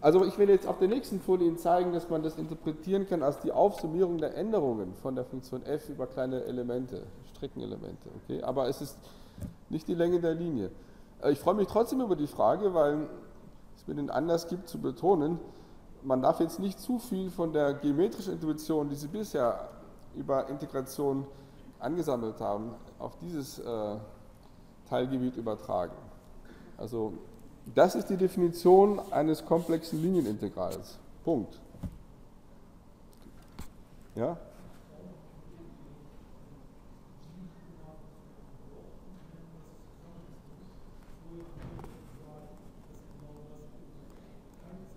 also 0.00 0.24
ich 0.24 0.38
werde 0.38 0.52
jetzt 0.52 0.66
auf 0.66 0.78
der 0.78 0.88
nächsten 0.88 1.20
Folie 1.20 1.48
Ihnen 1.48 1.58
zeigen, 1.58 1.92
dass 1.92 2.08
man 2.08 2.22
das 2.22 2.38
interpretieren 2.38 3.06
kann 3.06 3.22
als 3.22 3.40
die 3.40 3.52
Aufsummierung 3.52 4.16
der 4.16 4.38
Änderungen 4.38 4.94
von 5.02 5.14
der 5.14 5.26
Funktion 5.26 5.62
f 5.66 5.90
über 5.90 6.06
kleine 6.06 6.44
Elemente, 6.44 7.02
Streckenelemente. 7.34 8.08
Okay? 8.22 8.40
Aber 8.42 8.66
es 8.66 8.80
ist 8.80 8.96
nicht 9.68 9.86
die 9.86 9.94
Länge 9.94 10.18
der 10.18 10.32
Linie. 10.32 10.70
Äh, 11.22 11.32
ich 11.32 11.40
freue 11.40 11.56
mich 11.56 11.68
trotzdem 11.68 12.00
über 12.00 12.16
die 12.16 12.26
Frage, 12.26 12.72
weil 12.72 13.06
es 13.76 13.86
mir 13.86 13.96
den 13.96 14.08
Anlass 14.08 14.48
gibt 14.48 14.70
zu 14.70 14.78
betonen, 14.78 15.38
man 16.02 16.22
darf 16.22 16.40
jetzt 16.40 16.58
nicht 16.58 16.80
zu 16.80 16.98
viel 16.98 17.30
von 17.30 17.52
der 17.52 17.74
geometrischen 17.74 18.32
Intuition, 18.32 18.88
die 18.88 18.96
Sie 18.96 19.08
bisher 19.08 19.68
über 20.16 20.48
Integration 20.48 21.26
angesammelt 21.78 22.40
haben, 22.40 22.74
auf 22.98 23.16
dieses 23.18 23.58
äh, 23.58 23.96
Teilgebiet 24.88 25.36
übertragen. 25.36 25.96
Also 26.76 27.14
das 27.74 27.94
ist 27.94 28.08
die 28.10 28.16
Definition 28.16 29.00
eines 29.10 29.44
komplexen 29.44 30.02
Linienintegrals. 30.02 30.98
Punkt. 31.24 31.58
Ja? 34.14 34.36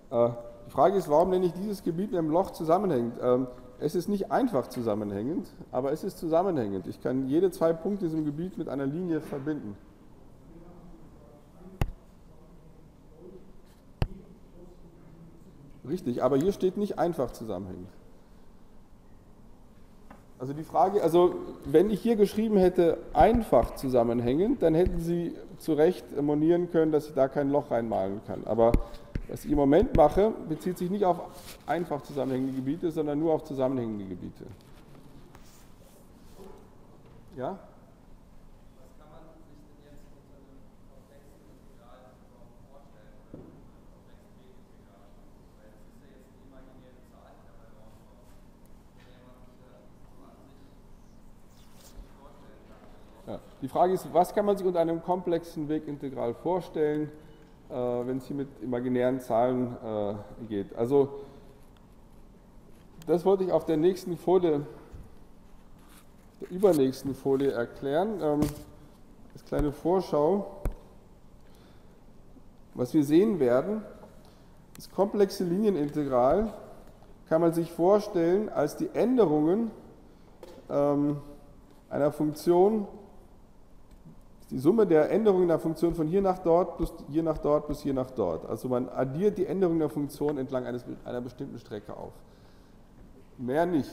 Äh, 0.10 0.30
die 0.68 0.72
Frage 0.72 0.98
ist, 0.98 1.10
warum 1.10 1.30
nenne 1.30 1.46
ich 1.46 1.54
dieses 1.54 1.84
Gebiet 1.84 2.12
mit 2.12 2.20
einem 2.20 2.30
Loch 2.30 2.52
zusammenhängend? 2.52 3.16
Ähm, 3.22 3.48
es 3.80 3.96
ist 3.96 4.10
nicht 4.10 4.32
einfach 4.32 4.68
zusammenhängend, 4.68 5.48
aber 5.72 5.92
es 5.92 6.04
ist 6.04 6.18
zusammenhängend. 6.18 6.88
Ich 6.88 7.02
kann 7.02 7.28
jede 7.28 7.52
zwei 7.52 7.74
Punkte 7.74 8.06
in 8.06 8.12
diesem 8.12 8.26
Gebiet 8.26 8.58
mit 8.58 8.70
einer 8.70 8.86
Linie 8.86 9.22
verbinden. 9.22 9.78
Richtig, 15.88 16.24
aber 16.24 16.38
hier 16.38 16.52
steht 16.52 16.78
nicht 16.78 17.00
einfach 17.00 17.32
zusammenhängend. 17.32 17.90
Also 20.40 20.54
die 20.54 20.64
Frage, 20.64 21.02
also 21.02 21.36
wenn 21.66 21.90
ich 21.90 22.02
hier 22.02 22.16
geschrieben 22.16 22.58
hätte 22.58 23.00
einfach 23.14 23.76
zusammenhängend, 23.76 24.62
dann 24.62 24.76
hätten 24.76 25.00
Sie 25.00 25.36
zu 25.58 25.74
Recht 25.74 26.20
monieren 26.22 26.70
können, 26.70 26.92
dass 26.92 27.08
ich 27.08 27.16
da 27.16 27.28
kein 27.28 27.50
Loch 27.50 27.72
reinmalen 27.72 28.22
kann. 28.28 28.46
Aber 28.46 28.72
was 29.28 29.46
ich 29.46 29.52
im 29.52 29.58
Moment 29.58 29.98
mache, 29.98 30.32
bezieht 30.48 30.78
sich 30.78 30.92
nicht 30.92 31.06
auf 31.06 31.20
einfach 31.66 32.04
zusammenhängende 32.04 32.54
Gebiete, 32.54 32.92
sondern 32.92 33.20
nur 33.20 33.34
auf 33.34 33.44
zusammenhängende 33.46 34.06
Gebiete. 34.06 34.46
Ja? 37.36 37.58
Die 53.62 53.68
Frage 53.68 53.94
ist, 53.94 54.14
was 54.14 54.36
kann 54.36 54.46
man 54.46 54.56
sich 54.56 54.68
unter 54.68 54.80
einem 54.80 55.02
komplexen 55.02 55.68
Wegintegral 55.68 56.36
vorstellen, 56.36 57.10
äh, 57.70 57.74
wenn 57.74 58.18
es 58.18 58.28
hier 58.28 58.36
mit 58.36 58.48
imaginären 58.62 59.20
Zahlen 59.20 59.76
äh, 59.84 60.14
geht. 60.48 60.76
Also 60.76 61.22
das 63.08 63.26
wollte 63.26 63.46
ich 63.46 63.52
auf 63.52 63.66
der 63.66 63.78
nächsten 63.78 64.16
Folie, 64.16 64.62
der 66.40 66.52
übernächsten 66.52 67.16
Folie 67.16 67.52
erklären. 67.52 68.20
Ähm, 68.22 68.42
das 69.34 69.44
kleine 69.44 69.72
Vorschau. 69.72 70.62
Was 72.76 72.94
wir 72.94 73.04
sehen 73.04 73.40
werden, 73.40 73.82
das 74.76 74.92
komplexe 74.92 75.44
Linienintegral 75.44 76.54
kann 77.28 77.42
man 77.42 77.54
sich 77.54 77.72
vorstellen 77.72 78.50
als 78.50 78.76
die 78.78 78.90
Änderungen 78.94 79.72
ähm, 80.70 81.18
einer 81.90 82.12
Funktion 82.12 82.88
die 84.50 84.60
Summe 84.60 84.88
der 84.88 85.12
Änderungen 85.12 85.48
der 85.48 85.60
Funktion 85.60 85.94
von 85.94 86.08
hier 86.08 86.22
nach 86.22 86.40
dort 86.40 86.78
plus 86.78 86.94
hier 87.10 87.24
nach 87.24 87.38
dort 87.38 87.66
plus 87.66 87.82
hier 87.82 87.94
nach 87.94 88.10
dort. 88.12 88.46
Also 88.46 88.70
man 88.70 88.88
addiert 88.90 89.38
die 89.38 89.46
Änderungen 89.46 89.80
der 89.80 89.90
Funktion 89.90 90.38
entlang 90.38 90.66
eines, 90.66 90.86
einer 91.04 91.22
bestimmten 91.22 91.60
Strecke 91.60 91.96
auf. 91.96 92.14
Mehr 93.38 93.66
nicht, 93.66 93.92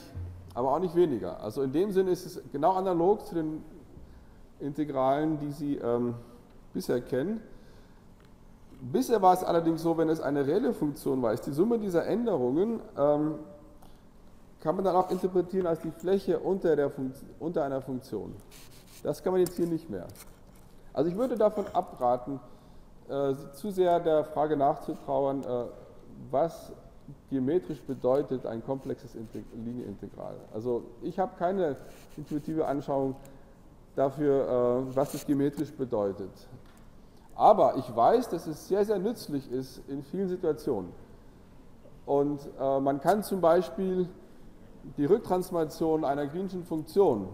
aber 0.54 0.73
auch 0.73 0.78
nicht 0.78 0.94
weniger. 0.94 1.40
Also 1.40 1.62
in 1.62 1.73
dem 1.73 1.90
Sinne 1.90 2.11
ist 2.12 2.25
es 2.25 2.40
genau 2.52 2.73
analog 2.75 3.26
zu 3.26 3.34
den 3.34 3.64
Integralen, 4.61 5.38
die 5.40 5.50
Sie 5.50 5.76
ähm, 5.76 6.14
bisher 6.73 7.00
kennen. 7.00 7.40
Bisher 8.80 9.20
war 9.20 9.34
es 9.34 9.42
allerdings 9.42 9.82
so, 9.82 9.96
wenn 9.99 10.08
es 10.08 10.20
eine 10.20 10.46
reelle 10.46 10.73
Funktion 10.73 11.20
war, 11.23 11.32
ist 11.32 11.46
die 11.46 11.52
Summe 11.52 11.78
dieser 11.78 12.06
Änderungen 12.06 12.80
ähm, 12.96 13.34
kann 14.61 14.76
man 14.76 14.84
dann 14.84 14.96
auch 14.96 15.11
interpretieren 15.11 15.66
als 15.66 15.80
die 15.80 15.90
Fläche 15.90 16.38
unter, 16.38 16.75
der 16.75 16.90
unter 17.38 17.64
einer 17.64 17.82
Funktion. 17.82 18.34
Das 19.02 19.23
kann 19.23 19.32
man 19.32 19.40
jetzt 19.40 19.56
hier 19.56 19.66
nicht 19.66 19.90
mehr. 19.90 20.06
Also 20.94 21.10
ich 21.10 21.16
würde 21.16 21.36
davon 21.36 21.66
abraten, 21.72 22.40
äh, 23.08 23.34
zu 23.52 23.70
sehr 23.70 24.00
der 24.00 24.24
Frage 24.24 24.56
nachzutrauern, 24.56 25.42
äh, 25.42 25.64
was 26.30 26.72
geometrisch 27.28 27.82
bedeutet 27.82 28.46
ein 28.46 28.64
komplexes 28.64 29.14
Linienintegral. 29.52 30.36
Also 30.54 30.84
ich 31.02 31.18
habe 31.18 31.32
keine 31.38 31.76
intuitive 32.16 32.66
Anschauung 32.66 33.14
dafür, 33.94 34.86
äh, 34.88 34.96
was 34.96 35.12
es 35.12 35.26
geometrisch 35.26 35.72
bedeutet. 35.72 36.30
Aber 37.34 37.76
ich 37.76 37.94
weiß, 37.94 38.28
dass 38.28 38.46
es 38.46 38.68
sehr, 38.68 38.84
sehr 38.84 38.98
nützlich 38.98 39.50
ist 39.50 39.82
in 39.88 40.02
vielen 40.02 40.28
Situationen. 40.28 40.92
Und 42.06 42.40
äh, 42.60 42.80
man 42.80 43.00
kann 43.00 43.22
zum 43.22 43.40
Beispiel 43.40 44.08
die 44.96 45.04
Rücktransformation 45.06 46.04
einer 46.04 46.26
Greenschen 46.26 46.64
Funktion 46.64 47.28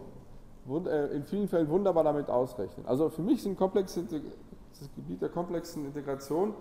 in 0.77 1.25
vielen 1.25 1.49
Fällen 1.49 1.69
wunderbar 1.69 2.05
damit 2.05 2.31
ausrechnen. 2.31 2.87
Also 2.87 3.09
für 3.09 3.23
mich 3.23 3.43
sind 3.43 3.59
komplexe, 3.59 4.05
das 4.05 4.89
Gebiet 4.95 5.21
der 5.21 5.29
komplexen 5.29 5.85
Integration 5.85 6.55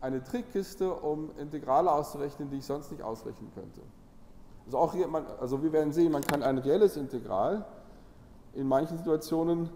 eine 0.00 0.22
Trickkiste, 0.22 0.92
um 0.92 1.30
Integrale 1.38 1.92
auszurechnen, 1.92 2.48
die 2.50 2.58
ich 2.58 2.64
sonst 2.64 2.90
nicht 2.90 3.02
ausrechnen 3.02 3.50
könnte. 3.54 3.80
Also, 4.64 4.78
auch 4.78 4.94
hier, 4.94 5.08
also 5.40 5.62
wir 5.62 5.72
werden 5.72 5.92
sehen, 5.92 6.12
man 6.12 6.22
kann 6.22 6.42
ein 6.42 6.58
reelles 6.58 6.96
Integral 6.96 7.64
in 8.54 8.66
manchen 8.66 8.96
Situationen 8.98 9.68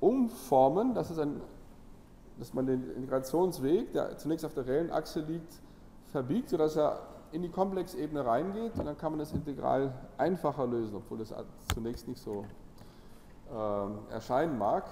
umformen, 0.00 0.94
das 0.94 1.10
ist 1.10 1.18
ein, 1.18 1.40
dass 2.38 2.54
man 2.54 2.66
den 2.66 2.90
Integrationsweg, 2.94 3.92
der 3.92 4.16
zunächst 4.18 4.44
auf 4.44 4.54
der 4.54 4.66
reellen 4.66 4.90
Achse 4.90 5.20
liegt, 5.20 5.60
verbiegt, 6.06 6.48
sodass 6.48 6.76
er 6.76 7.00
in 7.32 7.42
die 7.42 7.48
Komplexebene 7.48 8.24
reingeht 8.24 8.78
und 8.78 8.84
dann 8.84 8.96
kann 8.96 9.12
man 9.12 9.18
das 9.18 9.32
Integral 9.32 9.92
einfacher 10.16 10.66
lösen, 10.66 10.96
obwohl 10.96 11.18
das 11.18 11.34
zunächst 11.74 12.06
nicht 12.08 12.20
so 12.20 12.44
äh, 13.54 14.12
erscheinen 14.12 14.58
mag. 14.58 14.84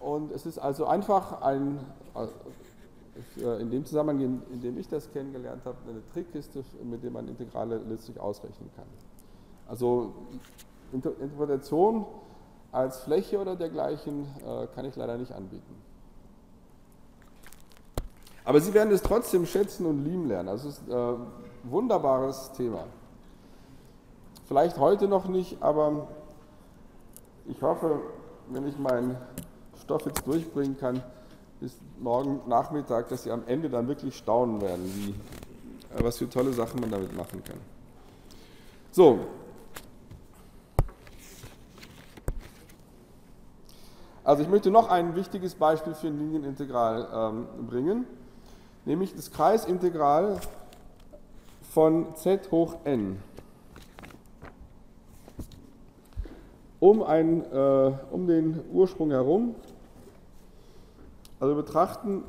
Und 0.00 0.32
es 0.32 0.46
ist 0.46 0.58
also 0.58 0.86
einfach 0.86 1.42
ein, 1.42 1.78
äh, 2.14 3.60
in 3.60 3.70
dem 3.70 3.84
Zusammenhang, 3.84 4.42
in, 4.50 4.60
dem 4.60 4.78
ich 4.78 4.88
das 4.88 5.10
kennengelernt 5.12 5.64
habe, 5.64 5.76
eine 5.88 6.02
Trickkiste, 6.12 6.64
mit 6.82 7.02
der 7.02 7.10
man 7.10 7.28
Integrale 7.28 7.78
letztlich 7.88 8.18
ausrechnen 8.20 8.70
kann. 8.76 8.86
Also 9.68 10.12
Inter 10.92 11.12
Interpretation 11.20 12.06
als 12.72 13.00
Fläche 13.00 13.38
oder 13.38 13.56
dergleichen 13.56 14.26
äh, 14.46 14.66
kann 14.74 14.84
ich 14.84 14.96
leider 14.96 15.16
nicht 15.18 15.32
anbieten. 15.32 15.74
Aber 18.44 18.60
Sie 18.60 18.72
werden 18.74 18.92
es 18.92 19.02
trotzdem 19.02 19.46
schätzen 19.46 19.86
und 19.86 20.04
lieben 20.04 20.26
lernen. 20.26 20.48
Also 20.48 20.68
es 20.68 20.78
ist 20.78 20.90
ein 20.90 21.14
äh, 21.14 21.16
wunderbares 21.64 22.52
Thema. 22.52 22.84
Vielleicht 24.46 24.78
heute 24.78 25.06
noch 25.06 25.28
nicht, 25.28 25.62
aber 25.62 26.08
ich 27.46 27.60
hoffe, 27.62 28.00
wenn 28.48 28.66
ich 28.66 28.78
meinen 28.78 29.16
Stoff 29.82 30.06
jetzt 30.06 30.26
durchbringen 30.26 30.76
kann, 30.78 31.02
bis 31.60 31.76
morgen 31.98 32.40
Nachmittag, 32.48 33.08
dass 33.08 33.24
Sie 33.24 33.30
am 33.30 33.42
Ende 33.46 33.68
dann 33.68 33.86
wirklich 33.88 34.16
staunen 34.16 34.60
werden, 34.60 34.84
wie, 34.84 35.10
äh, 35.94 36.04
was 36.04 36.18
für 36.18 36.28
tolle 36.28 36.52
Sachen 36.52 36.80
man 36.80 36.90
damit 36.90 37.16
machen 37.16 37.42
kann. 37.44 37.58
So. 38.92 39.20
Also 44.24 44.42
ich 44.42 44.48
möchte 44.48 44.70
noch 44.70 44.88
ein 44.88 45.14
wichtiges 45.14 45.54
Beispiel 45.54 45.94
für 45.94 46.08
ein 46.08 46.18
Linienintegral 46.18 47.08
ähm, 47.12 47.66
bringen, 47.66 48.06
nämlich 48.84 49.14
das 49.14 49.30
Kreisintegral 49.30 50.40
von 51.72 52.14
z 52.16 52.50
hoch 52.50 52.76
n. 52.84 53.22
Um, 56.80 57.02
ein, 57.02 57.44
äh, 57.52 57.92
um 58.10 58.26
den 58.26 58.58
Ursprung 58.72 59.10
herum 59.10 59.54
also 61.40 61.56
wir 61.56 61.62
betrachten 61.62 62.22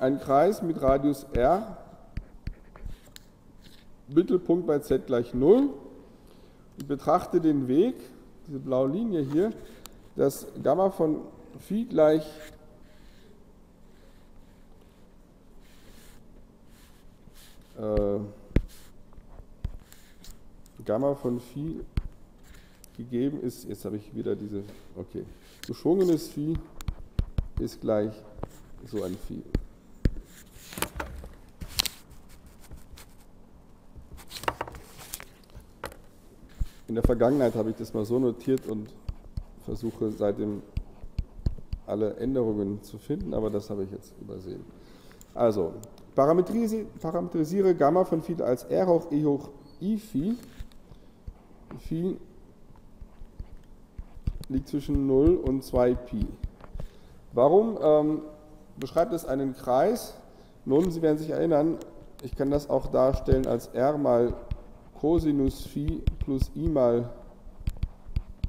einen 0.00 0.18
Kreis 0.18 0.60
mit 0.60 0.82
Radius 0.82 1.24
r, 1.34 1.76
Mittelpunkt 4.08 4.66
bei 4.66 4.80
z 4.80 5.06
gleich 5.06 5.32
0. 5.32 5.70
Ich 6.78 6.86
betrachte 6.88 7.40
den 7.40 7.68
Weg, 7.68 7.94
diese 8.48 8.58
blaue 8.58 8.88
Linie 8.88 9.20
hier, 9.20 9.52
dass 10.16 10.48
Gamma 10.64 10.90
von 10.90 11.20
Phi 11.60 11.84
gleich 11.84 12.28
äh, 17.78 18.18
Gamma 20.84 21.14
von 21.14 21.38
Phi 21.38 21.84
gegeben 22.96 23.40
ist, 23.42 23.64
jetzt 23.64 23.84
habe 23.84 23.96
ich 23.96 24.14
wieder 24.14 24.36
diese, 24.36 24.62
okay, 24.96 25.24
geschwungenes 25.66 26.28
Phi 26.28 26.54
ist 27.60 27.80
gleich 27.80 28.12
so 28.86 29.02
ein 29.02 29.16
Phi. 29.16 29.42
In 36.86 36.94
der 36.94 37.04
Vergangenheit 37.04 37.54
habe 37.54 37.70
ich 37.70 37.76
das 37.76 37.94
mal 37.94 38.04
so 38.04 38.18
notiert 38.18 38.66
und 38.66 38.88
versuche 39.64 40.12
seitdem 40.12 40.62
alle 41.86 42.14
Änderungen 42.16 42.82
zu 42.82 42.98
finden, 42.98 43.34
aber 43.34 43.50
das 43.50 43.70
habe 43.70 43.84
ich 43.84 43.90
jetzt 43.90 44.14
übersehen. 44.20 44.64
Also, 45.34 45.74
parametrisiere, 46.14 46.86
parametrisiere 47.00 47.74
Gamma 47.74 48.04
von 48.04 48.22
Phi 48.22 48.40
als 48.42 48.64
R 48.64 48.86
hoch 48.86 49.10
E 49.10 49.24
hoch 49.24 49.50
I 49.80 49.98
Phi. 49.98 50.36
Phi 51.80 52.16
liegt 54.48 54.68
zwischen 54.68 55.06
0 55.06 55.36
und 55.36 55.62
2 55.62 55.94
Pi. 55.94 56.26
Warum 57.32 57.78
ähm, 57.82 58.22
beschreibt 58.78 59.12
es 59.12 59.24
einen 59.24 59.54
Kreis? 59.54 60.14
Nun, 60.64 60.90
Sie 60.90 61.02
werden 61.02 61.18
sich 61.18 61.30
erinnern, 61.30 61.78
ich 62.22 62.34
kann 62.36 62.50
das 62.50 62.70
auch 62.70 62.86
darstellen 62.86 63.46
als 63.46 63.66
r 63.68 63.98
mal 63.98 64.34
Cosinus 65.00 65.66
Phi 65.66 66.02
plus 66.20 66.50
i 66.56 66.68
mal 66.68 67.10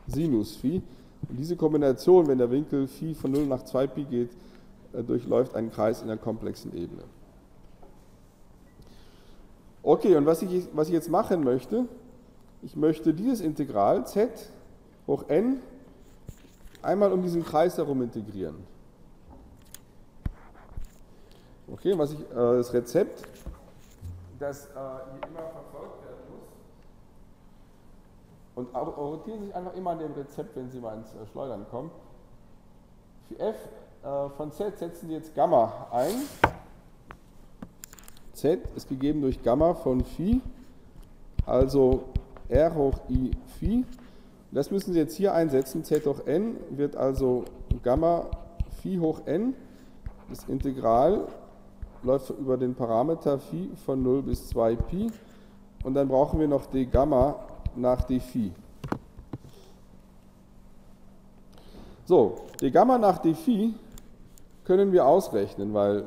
Sinus 0.08 0.56
Phi. 0.56 0.82
Und 1.28 1.38
diese 1.38 1.56
Kombination, 1.56 2.28
wenn 2.28 2.38
der 2.38 2.52
Winkel 2.52 2.88
Phi 2.88 3.14
von 3.14 3.32
0 3.32 3.48
nach 3.48 3.64
2 3.64 3.88
Pi 3.88 4.04
geht, 4.04 4.30
äh, 4.94 5.04
durchläuft 5.04 5.56
einen 5.56 5.72
Kreis 5.72 6.02
in 6.02 6.10
einer 6.10 6.20
komplexen 6.20 6.75
Ebene. 6.75 7.04
Okay, 9.84 10.16
und 10.16 10.25
was 10.25 10.42
ich, 10.42 10.68
was 10.74 10.88
ich 10.88 10.94
jetzt 10.94 11.10
machen 11.10 11.44
möchte, 11.44 11.86
ich 12.64 12.75
möchte 12.75 13.14
dieses 13.14 13.42
Integral 13.42 14.08
z 14.08 14.30
hoch 15.06 15.25
n 15.28 15.60
einmal 16.86 17.12
um 17.12 17.22
diesen 17.22 17.44
Kreis 17.44 17.77
herum 17.77 18.01
integrieren. 18.01 18.63
Okay, 21.72 21.98
was 21.98 22.13
ich, 22.13 22.19
äh, 22.19 22.34
das 22.34 22.71
Rezept, 22.74 23.24
das 24.39 24.67
äh, 24.67 24.69
hier 24.74 25.30
immer 25.30 25.50
verfolgt 25.50 26.04
werden 26.06 26.21
muss. 26.30 26.48
Und 28.56 28.76
orientieren 28.76 29.39
Sie 29.39 29.45
sich 29.48 29.56
einfach 29.56 29.74
immer 29.74 29.91
an 29.91 30.00
dem 30.00 30.13
Rezept, 30.13 30.56
wenn 30.56 30.69
Sie 30.69 30.80
mal 30.80 30.98
ins 30.98 31.13
äh, 31.13 31.26
Schleudern 31.32 31.65
kommen. 31.69 31.89
Für 33.28 33.39
f 33.39 33.56
äh, 34.04 34.30
von 34.38 34.52
z 34.52 34.78
setzen 34.78 35.08
Sie 35.08 35.13
jetzt 35.13 35.34
Gamma 35.34 35.88
ein. 35.91 36.13
z 38.34 38.60
ist 38.76 38.88
gegeben 38.88 39.21
durch 39.21 39.41
Gamma 39.41 39.74
von 39.74 40.04
Phi, 40.04 40.41
also 41.48 42.04
r 42.48 42.76
hoch 42.76 43.00
i 43.10 43.32
Phi. 43.58 43.84
Das 44.56 44.72
müssen 44.72 44.94
Sie 44.94 45.00
jetzt 45.00 45.18
hier 45.18 45.34
einsetzen. 45.34 45.84
z 45.84 46.06
hoch 46.06 46.26
n 46.26 46.56
wird 46.70 46.96
also 46.96 47.44
Gamma 47.84 48.28
Phi 48.82 48.98
hoch 49.00 49.20
n. 49.26 49.54
Das 50.30 50.46
Integral 50.46 51.28
läuft 52.04 52.30
über 52.30 52.56
den 52.56 52.74
Parameter 52.74 53.38
Phi 53.38 53.70
von 53.86 54.02
0 54.02 54.22
bis 54.22 54.48
2 54.48 54.78
Pi 54.78 55.12
und 55.84 55.94
dann 55.94 56.08
brauchen 56.08 56.39
wir 56.39 56.48
noch 56.48 56.68
d 56.68 56.86
Gamma 56.86 57.36
nach 57.76 58.04
d 58.06 58.22
Phi. 58.22 58.54
So, 62.06 62.38
d 62.62 62.72
Gamma 62.72 62.98
nach 62.98 63.18
d 63.18 63.34
Phi 63.34 63.74
können 64.63 64.94
wir 64.94 65.06
ausrechnen, 65.06 65.74
weil 65.74 66.06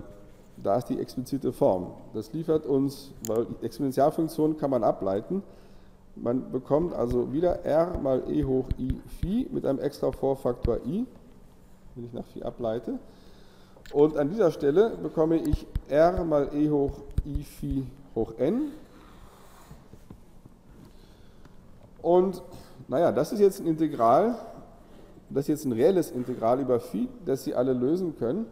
da 0.57 0.77
ist 0.77 0.87
die 0.87 0.99
explizite 0.99 1.53
Form. 1.53 1.89
Das 2.15 2.33
liefert 2.33 2.65
uns, 2.65 3.13
weil 3.27 3.45
die 3.45 3.67
Exponentialfunktion 3.67 4.57
kann 4.57 4.71
man 4.71 4.85
ableiten. 4.85 5.43
Man 6.21 6.51
bekommt 6.51 6.95
also 6.95 7.33
wieder 7.33 7.65
r 7.65 7.99
mal 7.99 8.25
e 8.29 8.45
hoch 8.45 8.67
i 8.79 9.01
Phi 9.21 9.49
mit 9.53 9.65
einem 9.65 9.79
extra 9.79 10.11
Vorfaktor 10.11 10.79
i, 10.85 11.07
wenn 11.95 12.05
ich 12.05 12.13
nach 12.13 12.27
Phi 12.27 12.43
ableite. 12.43 12.99
Und 13.93 14.17
an 14.17 14.29
dieser 14.29 14.51
Stelle 14.51 14.97
bekomme 15.03 15.37
ich 15.37 15.67
r 15.89 16.25
mal 16.25 16.51
e 16.55 16.71
hoch 16.71 16.93
i 17.25 17.45
Phi 17.45 17.87
hoch 18.15 18.35
n. 18.39 18.73
Und 22.03 22.43
naja, 22.89 23.13
das 23.13 23.33
ist 23.33 23.41
jetzt 23.41 23.61
ein 23.61 23.67
Integral, 23.67 24.35
das 25.31 25.45
ist 25.45 25.49
jetzt 25.49 25.65
ein 25.67 25.73
reelles 25.73 26.11
Integral 26.11 26.61
über 26.61 26.81
Phi, 26.81 27.09
das 27.27 27.45
Sie 27.45 27.55
alle 27.55 27.73
lösen 27.73 28.17
können. 28.19 28.47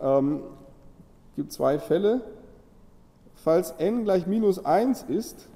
Ähm, 0.00 0.40
gibt 1.36 1.52
zwei 1.52 1.78
Fälle. 1.78 2.22
Falls 3.34 3.70
n 3.78 4.04
gleich 4.04 4.26
minus 4.26 4.64
1 4.64 5.04
ist, 5.04 5.48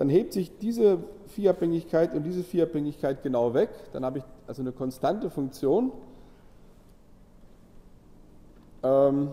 dann 0.00 0.08
hebt 0.08 0.32
sich 0.32 0.56
diese 0.56 0.96
Phi-Abhängigkeit 1.26 2.14
und 2.14 2.22
diese 2.22 2.42
Phi-Abhängigkeit 2.42 3.22
genau 3.22 3.52
weg. 3.52 3.68
Dann 3.92 4.02
habe 4.02 4.20
ich 4.20 4.24
also 4.46 4.62
eine 4.62 4.72
konstante 4.72 5.28
Funktion. 5.28 5.92
Ähm, 8.82 9.32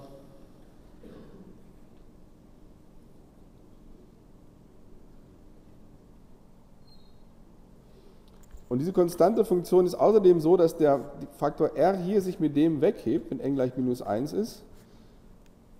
und 8.67 8.79
diese 8.79 8.91
konstante 8.91 9.45
Funktion 9.45 9.85
ist 9.85 9.95
außerdem 9.95 10.41
so, 10.41 10.57
dass 10.57 10.75
der 10.75 10.99
Faktor 11.37 11.77
r 11.77 11.95
hier 11.95 12.21
sich 12.21 12.41
mit 12.41 12.57
dem 12.57 12.81
weghebt, 12.81 13.31
wenn 13.31 13.39
n 13.39 13.55
gleich 13.55 13.77
minus 13.77 14.01
1 14.01 14.33
ist. 14.33 14.65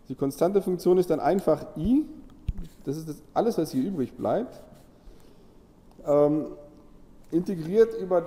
Die 0.08 0.16
konstante 0.16 0.62
Funktion 0.62 0.98
ist 0.98 1.10
dann 1.10 1.20
einfach 1.20 1.76
i, 1.76 2.06
das 2.86 2.96
ist 2.96 3.10
das 3.10 3.22
alles, 3.34 3.58
was 3.58 3.72
hier 3.72 3.84
übrig 3.84 4.14
bleibt, 4.14 4.62
ähm, 6.08 6.46
integriert 7.32 7.94
über 8.00 8.26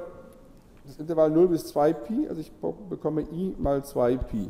das 0.85 0.99
Intervall 0.99 1.31
0 1.31 1.49
bis 1.49 1.75
2pi, 1.75 2.29
also 2.29 2.41
ich 2.41 2.53
bekomme 2.89 3.23
i 3.23 3.55
mal 3.59 3.81
2pi. 3.81 4.49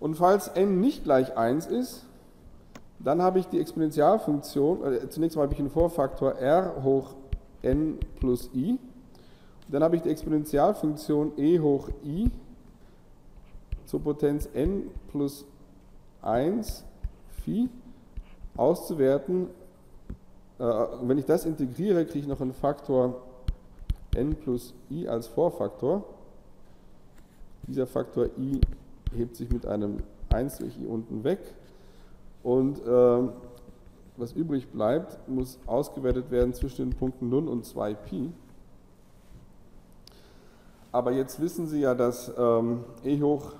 Und 0.00 0.16
falls 0.16 0.48
n 0.48 0.80
nicht 0.80 1.04
gleich 1.04 1.36
1 1.36 1.66
ist, 1.66 2.04
dann 2.98 3.22
habe 3.22 3.38
ich 3.38 3.46
die 3.48 3.60
Exponentialfunktion, 3.60 4.84
äh, 4.84 5.08
zunächst 5.10 5.36
mal 5.36 5.44
habe 5.44 5.54
ich 5.54 5.60
einen 5.60 5.70
Vorfaktor 5.70 6.36
r 6.36 6.82
hoch 6.82 7.14
n 7.62 7.98
plus 8.18 8.50
i. 8.54 8.78
Dann 9.68 9.82
habe 9.82 9.96
ich 9.96 10.02
die 10.02 10.10
Exponentialfunktion 10.10 11.32
e 11.36 11.58
hoch 11.58 11.88
i 12.04 12.30
zur 13.86 14.02
Potenz 14.02 14.48
n 14.52 14.90
plus 15.10 15.44
1 16.22 16.84
phi 17.42 17.68
auszuwerten. 18.56 19.48
Äh, 20.64 20.86
wenn 21.02 21.18
ich 21.18 21.26
das 21.26 21.44
integriere, 21.44 22.06
kriege 22.06 22.20
ich 22.20 22.26
noch 22.26 22.40
einen 22.40 22.54
Faktor 22.54 23.20
n 24.14 24.34
plus 24.34 24.72
i 24.90 25.06
als 25.06 25.26
Vorfaktor. 25.26 26.04
Dieser 27.66 27.86
Faktor 27.86 28.30
i 28.38 28.60
hebt 29.14 29.36
sich 29.36 29.50
mit 29.50 29.66
einem 29.66 29.98
1 30.30 30.58
durch 30.58 30.78
i 30.78 30.86
unten 30.86 31.22
weg. 31.22 31.40
Und 32.42 32.78
äh, 32.78 33.28
was 34.16 34.32
übrig 34.32 34.68
bleibt, 34.68 35.28
muss 35.28 35.58
ausgewertet 35.66 36.30
werden 36.30 36.54
zwischen 36.54 36.90
den 36.90 36.98
Punkten 36.98 37.28
0 37.28 37.48
und 37.48 37.66
2 37.66 37.94
Pi. 37.94 38.32
Aber 40.92 41.12
jetzt 41.12 41.40
wissen 41.40 41.66
Sie 41.66 41.80
ja, 41.80 41.94
dass 41.94 42.32
ähm, 42.38 42.84
e, 43.02 43.20
hoch, 43.20 43.52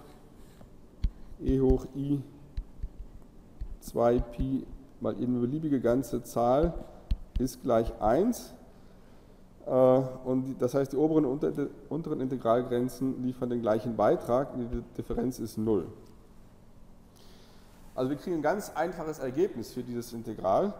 e 1.43 1.61
hoch 1.61 1.87
i 1.97 2.21
2 3.81 4.19
Pi 4.21 4.64
mal 5.01 5.14
eine 5.17 5.40
beliebige 5.40 5.81
ganze 5.81 6.23
Zahl 6.23 6.73
ist 7.38 7.62
gleich 7.62 7.92
1. 8.01 8.55
Äh, 9.66 9.70
und 9.70 10.57
das 10.61 10.75
heißt, 10.75 10.92
die 10.92 10.97
oberen 10.97 11.25
und 11.25 11.44
unteren 11.88 12.20
Integralgrenzen 12.20 13.23
liefern 13.25 13.51
den 13.51 13.62
gleichen 13.62 13.97
Beitrag 13.97 14.55
die 14.57 14.83
Differenz 14.97 15.38
ist 15.38 15.59
0. 15.59 15.87
Also 17.94 18.11
wir 18.11 18.16
kriegen 18.16 18.37
ein 18.37 18.42
ganz 18.42 18.70
einfaches 18.75 19.20
Ergebnis 19.20 19.73
für 19.73 19.83
dieses 19.83 20.12
Integral. 20.12 20.75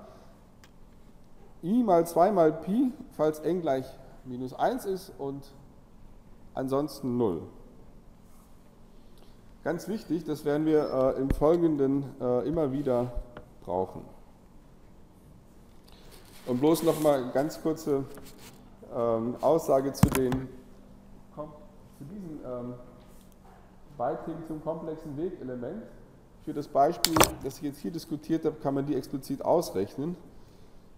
i 1.62 1.83
mal 1.83 2.07
2 2.07 2.33
mal 2.33 2.53
Pi, 2.53 2.93
falls 3.12 3.38
n 3.40 3.61
gleich 3.61 3.87
minus 4.25 4.53
1 4.53 4.85
ist 4.85 5.12
und 5.19 5.45
ansonsten 6.55 7.17
0. 7.17 7.43
Ganz 9.62 9.88
wichtig, 9.88 10.25
das 10.25 10.45
werden 10.45 10.67
wir 10.67 11.14
äh, 11.17 11.21
im 11.21 11.31
Folgenden 11.31 12.05
äh, 12.21 12.47
immer 12.47 12.73
wieder 12.73 13.12
brauchen. 13.62 14.03
Und 16.47 16.61
bloß 16.61 16.83
noch 16.83 17.01
mal 17.01 17.31
ganz 17.33 17.61
kurze 17.63 18.05
ähm, 18.95 19.37
Aussage 19.41 19.93
zu, 19.95 20.09
den, 20.11 20.33
zu 21.35 22.05
diesen 22.05 22.41
ähm, 22.45 22.75
Beiträgen 23.97 24.45
zum 24.47 24.63
komplexen 24.63 25.17
Wegelement. 25.17 25.83
Für 26.45 26.53
das 26.53 26.69
Beispiel, 26.69 27.15
das 27.43 27.57
ich 27.57 27.63
jetzt 27.63 27.79
hier 27.79 27.91
diskutiert 27.91 28.45
habe, 28.45 28.57
kann 28.57 28.75
man 28.75 28.85
die 28.85 28.95
explizit 28.95 29.43
ausrechnen 29.43 30.17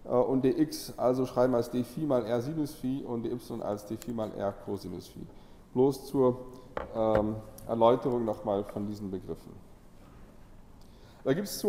äh, 0.03 0.09
und 0.09 0.43
dx 0.43 0.93
also 0.97 1.25
schreiben 1.25 1.55
als 1.55 1.71
d 1.71 1.85
Phi 1.85 2.01
mal 2.01 2.25
r 2.25 2.41
Sinus 2.41 2.73
Phi 2.73 3.05
und 3.07 3.23
dy 3.23 3.33
als 3.61 3.85
d 3.85 3.95
Phi 3.95 4.11
mal 4.11 4.31
r 4.37 4.51
Cosinus 4.51 5.07
Phi. 5.07 5.25
Bloß 5.73 6.07
zur 6.07 6.39
ähm, 6.93 7.35
Erläuterung 7.67 8.25
nochmal 8.25 8.65
von 8.65 8.85
diesen 8.85 9.09
Begriffen. 9.09 9.53
Da 11.23 11.33
gibt 11.33 11.47
es 11.47 11.59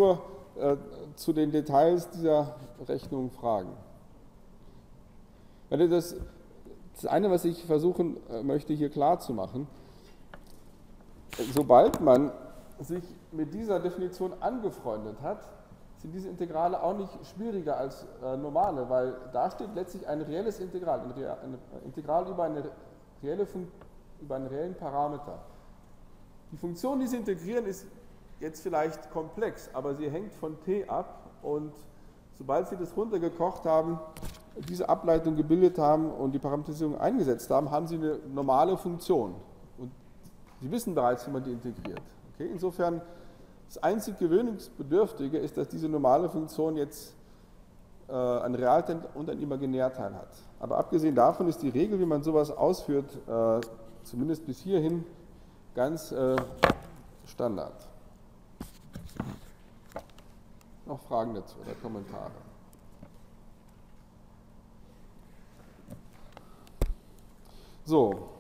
äh, 0.59 0.77
zu 1.15 1.33
den 1.33 1.51
Details 1.51 2.11
dieser 2.11 2.57
Rechnung 2.87 3.31
Fragen. 3.31 3.71
Das, 5.71 6.17
das 6.95 7.07
eine, 7.07 7.31
was 7.31 7.45
ich 7.45 7.65
versuchen 7.65 8.17
äh, 8.29 8.43
möchte 8.43 8.73
hier 8.73 8.91
klar 8.91 9.21
zu 9.21 9.33
machen, 9.33 9.69
sobald 11.55 12.01
man 12.01 12.33
sich 12.81 13.05
mit 13.33 13.53
dieser 13.55 13.81
Definition 13.81 14.33
angefreundet 14.41 15.21
hat, 15.23 15.49
sind 15.99 16.13
diese 16.13 16.29
Integrale 16.29 16.81
auch 16.83 16.97
nicht 16.97 17.11
schwieriger 17.27 17.77
als 17.77 18.07
äh, 18.23 18.37
normale, 18.37 18.89
weil 18.89 19.15
da 19.33 19.51
steht 19.51 19.75
letztlich 19.75 20.07
ein 20.07 20.23
reelles 20.23 20.61
Integral, 20.61 21.01
ein, 21.01 21.13
ein 21.13 21.59
Integral 21.85 22.29
über, 22.29 22.45
eine 22.45 22.71
reelle 23.23 23.47
über 24.21 24.37
einen 24.37 24.47
reellen 24.47 24.75
Parameter. 24.75 25.39
Die 26.53 26.57
Funktion, 26.57 27.01
die 27.01 27.07
Sie 27.07 27.17
integrieren, 27.17 27.67
ist 27.67 27.87
jetzt 28.41 28.63
vielleicht 28.63 29.11
komplex, 29.11 29.71
aber 29.73 29.95
sie 29.95 30.11
hängt 30.11 30.33
von 30.35 30.61
t 30.63 30.89
ab 30.89 31.31
und 31.43 31.73
sobald 32.39 32.69
Sie 32.69 32.77
das 32.77 32.97
runtergekocht 32.97 33.65
haben, 33.65 33.99
diese 34.69 34.89
Ableitung 34.89 35.37
gebildet 35.37 35.79
haben 35.79 36.11
und 36.11 36.33
die 36.33 36.39
Parametrisierung 36.39 36.99
eingesetzt 36.99 37.51
haben, 37.51 37.71
haben 37.71 37.87
Sie 37.87 37.97
eine 37.97 38.19
normale 38.33 38.77
Funktion. 38.77 39.35
Und 39.77 39.91
Sie 40.61 40.71
wissen 40.71 40.95
bereits, 40.95 41.27
wie 41.27 41.31
man 41.31 41.43
die 41.43 41.53
integriert. 41.53 42.01
Okay? 42.35 42.49
Insofern, 42.51 43.01
das 43.67 43.83
einzig 43.83 44.19
Gewöhnungsbedürftige 44.19 45.39
ist, 45.39 45.57
dass 45.57 45.69
diese 45.69 45.89
normale 45.89 46.29
Funktion 46.29 46.77
jetzt 46.77 47.15
äh, 48.09 48.13
einen 48.13 48.55
Realteil 48.55 49.01
und 49.15 49.29
einen 49.29 49.43
Imaginärteil 49.43 50.15
hat. 50.15 50.31
Aber 50.61 50.79
abgesehen 50.79 51.15
davon 51.15 51.49
ist 51.49 51.61
die 51.63 51.69
Regel, 51.69 52.01
wie 52.01 52.07
man 52.07 52.23
sowas 52.23 52.51
ausführt, 52.51 53.19
äh, 53.29 53.61
zumindest 54.05 54.47
bis 54.47 54.61
hierhin, 54.61 55.05
ganz 55.75 56.11
äh, 56.13 56.37
Standard. 57.27 57.75
Noch 60.89 61.01
Fragen 61.01 61.35
dazu 61.35 61.59
oder 61.61 61.75
Kommentare? 61.75 62.31
So, 67.85 68.31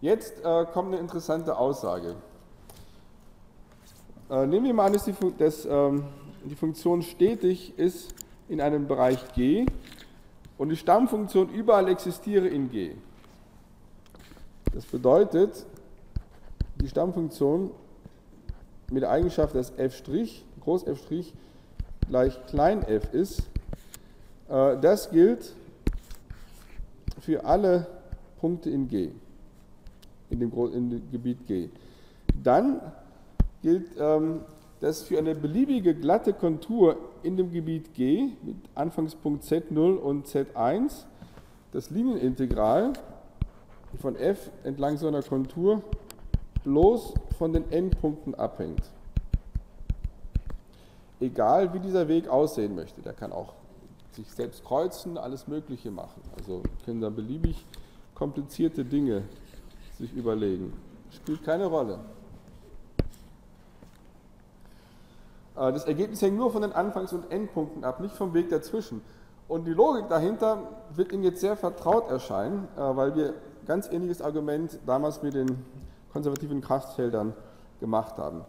jetzt 0.00 0.42
äh, 0.42 0.64
kommt 0.72 0.88
eine 0.88 0.98
interessante 0.98 1.58
Aussage. 1.58 2.16
Äh, 4.30 4.46
nehmen 4.46 4.64
wir 4.64 4.72
mal 4.72 4.86
an, 4.86 4.94
dass, 4.94 5.04
die, 5.04 5.14
dass 5.36 5.66
ähm, 5.66 6.04
die 6.44 6.54
Funktion 6.54 7.02
stetig 7.02 7.78
ist 7.78 8.14
in 8.48 8.62
einem 8.62 8.88
Bereich 8.88 9.34
G 9.34 9.66
und 10.56 10.70
die 10.70 10.76
Stammfunktion 10.76 11.50
überall 11.50 11.88
existiere 11.88 12.48
in 12.48 12.70
G. 12.70 12.94
Das 14.72 14.86
bedeutet, 14.86 15.66
die 16.80 16.88
Stammfunktion 16.88 17.72
mit 18.90 19.02
der 19.02 19.10
Eigenschaft, 19.10 19.54
dass 19.54 19.70
f', 19.76 20.02
groß 20.60 20.86
f' 20.86 20.98
gleich 22.08 22.38
klein 22.46 22.82
f 22.82 23.12
ist, 23.12 23.40
äh, 24.48 24.76
das 24.80 25.10
gilt 25.10 25.54
für 27.20 27.44
alle 27.44 27.86
Punkte 28.40 28.70
in 28.70 28.88
G, 28.88 29.10
in 30.30 30.40
dem, 30.40 30.52
in 30.72 30.90
dem 30.90 31.10
Gebiet 31.10 31.46
G. 31.46 31.68
Dann 32.42 32.80
gilt 33.62 33.88
ähm, 33.98 34.40
das 34.80 35.02
für 35.02 35.18
eine 35.18 35.34
beliebige 35.34 35.94
glatte 35.94 36.32
Kontur 36.32 36.96
in 37.22 37.36
dem 37.36 37.52
Gebiet 37.52 37.94
G 37.94 38.30
mit 38.42 38.56
Anfangspunkt 38.74 39.44
Z0 39.44 39.96
und 39.96 40.26
Z1 40.26 41.04
das 41.72 41.90
Linienintegral 41.90 42.92
von 44.00 44.16
f 44.16 44.50
entlang 44.64 44.96
so 44.96 45.08
einer 45.08 45.22
Kontur 45.22 45.82
bloß 46.64 47.14
von 47.38 47.52
den 47.52 47.70
Endpunkten 47.72 48.34
abhängt. 48.34 48.82
Egal 51.20 51.72
wie 51.74 51.80
dieser 51.80 52.08
Weg 52.08 52.28
aussehen 52.28 52.74
möchte, 52.74 53.02
der 53.02 53.12
kann 53.12 53.32
auch 53.32 53.54
sich 54.12 54.30
selbst 54.32 54.64
kreuzen, 54.64 55.18
alles 55.18 55.48
Mögliche 55.48 55.90
machen. 55.90 56.22
Also 56.38 56.62
können 56.84 57.00
da 57.00 57.10
beliebig 57.10 57.64
komplizierte 58.14 58.84
Dinge 58.84 59.22
sich 59.98 60.12
überlegen. 60.12 60.72
Spielt 61.10 61.44
keine 61.44 61.66
Rolle. 61.66 61.98
Äh, 65.56 65.72
das 65.72 65.84
Ergebnis 65.84 66.22
hängt 66.22 66.36
nur 66.36 66.52
von 66.52 66.62
den 66.62 66.72
Anfangs- 66.72 67.12
und 67.12 67.30
Endpunkten 67.30 67.84
ab, 67.84 68.00
nicht 68.00 68.14
vom 68.14 68.34
Weg 68.34 68.50
dazwischen. 68.50 69.02
Und 69.48 69.64
die 69.64 69.72
Logik 69.72 70.08
dahinter 70.08 70.58
wird 70.94 71.12
Ihnen 71.12 71.24
jetzt 71.24 71.40
sehr 71.40 71.56
vertraut 71.56 72.10
erscheinen, 72.10 72.68
äh, 72.76 72.80
weil 72.80 73.14
wir 73.16 73.34
ganz 73.66 73.90
ähnliches 73.90 74.22
Argument 74.22 74.78
damals 74.86 75.22
mit 75.22 75.34
den 75.34 75.64
konservativen 76.12 76.60
Kraftfeldern 76.60 77.34
gemacht 77.80 78.18
haben. 78.18 78.44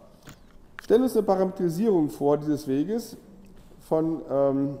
Stellen 0.90 1.02
wir 1.02 1.04
uns 1.04 1.16
eine 1.16 1.24
Parametrisierung 1.24 2.10
vor 2.10 2.36
dieses 2.36 2.66
Weges 2.66 3.16
von 3.78 4.22
ähm, 4.28 4.78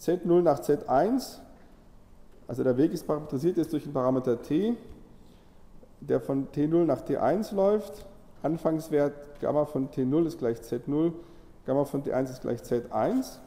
Z0 0.00 0.42
nach 0.42 0.60
Z1 0.60 1.40
also 2.46 2.62
der 2.62 2.76
Weg 2.76 2.92
ist 2.92 3.04
parametrisiert 3.04 3.56
jetzt 3.56 3.72
durch 3.72 3.82
den 3.82 3.92
Parameter 3.92 4.40
t, 4.40 4.76
der 6.00 6.20
von 6.20 6.46
t0 6.52 6.84
nach 6.84 7.02
t1 7.02 7.52
läuft. 7.52 8.06
Anfangswert 8.44 9.40
Gamma 9.40 9.64
von 9.64 9.90
t0 9.90 10.26
ist 10.26 10.38
gleich 10.38 10.58
z0, 10.58 11.12
Gamma 11.66 11.84
von 11.84 12.04
t1 12.04 12.30
ist 12.30 12.42
gleich 12.42 12.60
z1. 12.60 13.38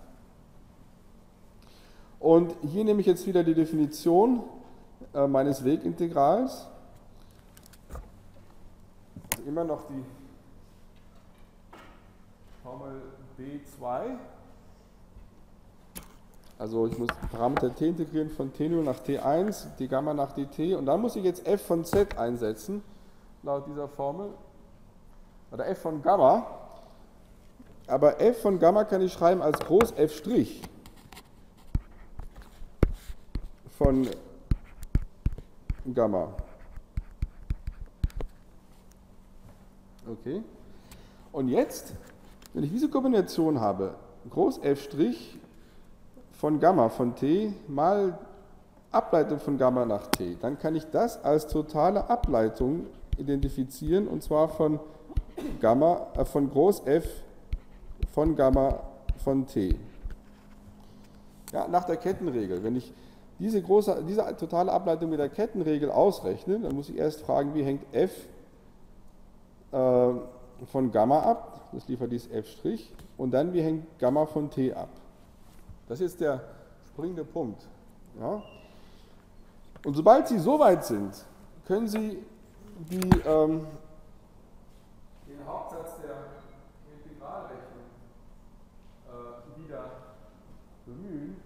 Und 2.20 2.54
hier 2.63 2.84
nehme 2.84 3.00
ich 3.00 3.08
jetzt 3.08 3.26
wieder 3.28 3.46
die 3.46 3.54
Definition 3.54 4.44
äh, 5.13 5.26
meines 5.26 5.63
Wegintegrals. 5.63 6.68
Also 9.32 9.48
immer 9.48 9.63
noch 9.63 9.88
die 9.88 10.04
Formel 12.74 13.04
b2 13.38 14.18
also 16.58 16.88
ich 16.88 16.98
muss 16.98 17.10
Parameter 17.32 17.76
t 17.76 17.90
integrieren 17.90 18.32
von 18.32 18.52
t0 18.52 18.82
nach 18.82 19.00
t1, 19.00 19.76
d 19.78 19.88
Gamma 19.88 20.14
nach 20.14 20.32
dt 20.32 20.76
und 20.76 20.88
dann 20.88 21.02
muss 21.02 21.16
ich 21.16 21.24
jetzt 21.24 21.46
f 21.46 21.62
von 21.68 21.86
z 21.86 22.18
einsetzen, 22.18 22.82
laut 23.44 23.68
dieser 23.68 23.88
Formel. 23.88 24.30
Oder 25.52 25.68
f 25.68 25.82
von 25.82 26.02
Gamma. 26.02 26.48
Aber 27.86 28.20
f 28.22 28.42
von 28.42 28.60
Gamma 28.60 28.86
kann 28.86 29.02
ich 29.02 29.14
schreiben 29.14 29.42
als 29.42 29.60
groß 29.60 29.92
f' 29.92 30.22
von 33.78 34.08
Gamma. 35.94 36.34
Okay. 40.08 40.42
Und 41.34 41.50
jetzt, 41.50 41.94
wenn 42.54 42.63
ich 42.63 42.72
diese 42.72 42.89
Kombination 42.89 43.60
habe, 43.60 43.96
groß 44.30 44.60
f' 44.63 44.89
von 46.32 46.60
Gamma 46.60 46.89
von 46.89 47.16
t 47.16 47.54
mal 47.68 48.18
Ableitung 48.92 49.39
von 49.39 49.58
Gamma 49.58 49.86
nach 49.86 50.08
t. 50.08 50.38
Dann 50.39 50.60
kann 50.60 50.76
ich 50.76 50.86
das 50.92 51.24
als 51.24 51.48
totale 51.48 52.10
Ableitung 52.10 52.86
identifizieren 53.18 54.08
und 54.08 54.24
zwar 54.24 54.50
von 54.50 54.80
Gamma, 55.60 56.08
äh, 56.16 56.26
von 56.26 56.50
Groß 56.50 56.86
F 56.86 57.24
von 58.12 58.36
Gamma 58.36 58.80
von 59.24 59.48
t. 59.48 59.76
Ja, 61.52 61.68
nach 61.68 61.86
der 61.86 61.98
Kettenregel. 61.98 62.63
Wenn 62.63 62.76
ich 62.76 62.94
diese, 63.39 63.62
große, 63.62 64.04
diese 64.08 64.36
totale 64.38 64.72
Ableitung 64.72 65.10
mit 65.10 65.20
der 65.20 65.30
Kettenregel 65.30 65.92
ausrechne, 65.92 66.60
dann 66.60 66.76
muss 66.76 66.89
ich 66.89 66.98
erst 66.98 67.22
fragen, 67.22 67.54
wie 67.56 67.63
hängt 67.63 67.84
f 67.94 68.12
äh, 69.72 70.12
von 70.72 70.92
Gamma 70.92 71.20
ab, 71.20 71.70
das 71.72 71.88
liefert 71.88 72.12
dies 72.12 72.28
f', 72.28 72.66
und 73.18 73.32
dann 73.32 73.54
wie 73.54 73.62
hängt 73.62 74.00
Gamma 74.00 74.26
von 74.26 74.50
t 74.50 74.74
ab. 74.74 74.89
Das 75.88 76.00
ist 76.02 76.20
der 76.22 76.42
springende 76.88 77.26
Punkt. 77.26 77.68
Ja? 78.20 78.42
Und 79.86 79.96
sobald 79.96 80.28
Sie 80.28 80.39
so 80.39 80.60
weit 80.60 80.86
sind, 80.86 81.13
können 81.66 81.88
Sie 81.88 82.24
die, 82.89 83.10
ähm, 83.26 83.68
den 85.28 85.46
Hauptsatz 85.46 86.02
der 86.02 86.16
Integralrechnung 86.94 87.84
äh, 89.08 89.60
wieder 89.60 89.84
bemühen. 90.86 91.38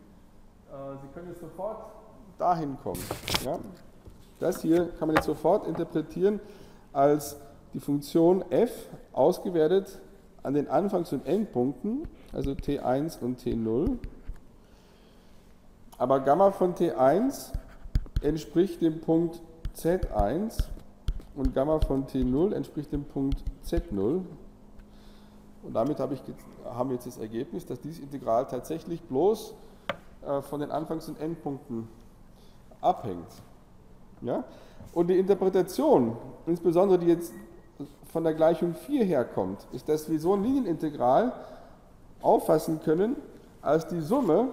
Äh, 0.69 0.97
Sie 1.01 1.07
können 1.13 1.29
jetzt 1.29 1.41
sofort 1.41 1.91
dahin 2.37 2.77
kommen. 2.83 3.03
Ja? 3.43 3.59
Das 4.39 4.61
hier 4.61 4.91
kann 4.99 5.07
man 5.07 5.15
jetzt 5.15 5.25
sofort 5.25 5.65
interpretieren 5.67 6.39
als 6.93 7.37
die 7.73 7.79
Funktion 7.79 8.43
f 8.51 8.89
ausgewertet 9.13 9.99
an 10.43 10.53
den 10.53 10.67
Anfangs- 10.67 11.11
und 11.13 11.25
Endpunkten, 11.25 12.07
also 12.33 12.51
T1 12.51 13.19
und 13.21 13.39
T0. 13.41 13.97
Aber 15.97 16.19
Gamma 16.21 16.51
von 16.51 16.75
T1 16.75 17.51
entspricht 18.21 18.81
dem 18.81 19.01
Punkt 19.01 19.41
Z1 19.75 20.63
und 21.35 21.53
Gamma 21.53 21.79
von 21.79 22.07
T0 22.07 22.53
entspricht 22.53 22.91
dem 22.91 23.03
Punkt 23.05 23.43
Z0. 23.65 24.21
Und 25.63 25.73
damit 25.73 25.99
habe 25.99 26.13
ich, 26.13 26.21
haben 26.65 26.89
wir 26.89 26.95
jetzt 26.95 27.07
das 27.07 27.17
Ergebnis, 27.17 27.65
dass 27.65 27.81
dieses 27.81 27.99
Integral 27.99 28.47
tatsächlich 28.47 29.01
bloß 29.01 29.53
äh, 30.25 30.41
von 30.41 30.59
den 30.61 30.71
Anfangs- 30.71 31.09
und 31.09 31.19
Endpunkten 31.19 31.87
abhängt. 32.81 33.27
Ja? 34.21 34.43
Und 34.93 35.07
die 35.07 35.17
Interpretation, 35.17 36.15
insbesondere 36.45 36.99
die 36.99 37.07
jetzt 37.07 37.33
von 38.11 38.23
der 38.23 38.33
Gleichung 38.33 38.73
4 38.73 39.03
herkommt, 39.03 39.65
ist, 39.71 39.87
dass 39.89 40.09
wir 40.09 40.19
so 40.19 40.33
ein 40.33 40.43
Linienintegral 40.43 41.33
auffassen 42.21 42.81
können 42.83 43.15
als 43.61 43.87
die 43.87 44.01
Summe 44.01 44.49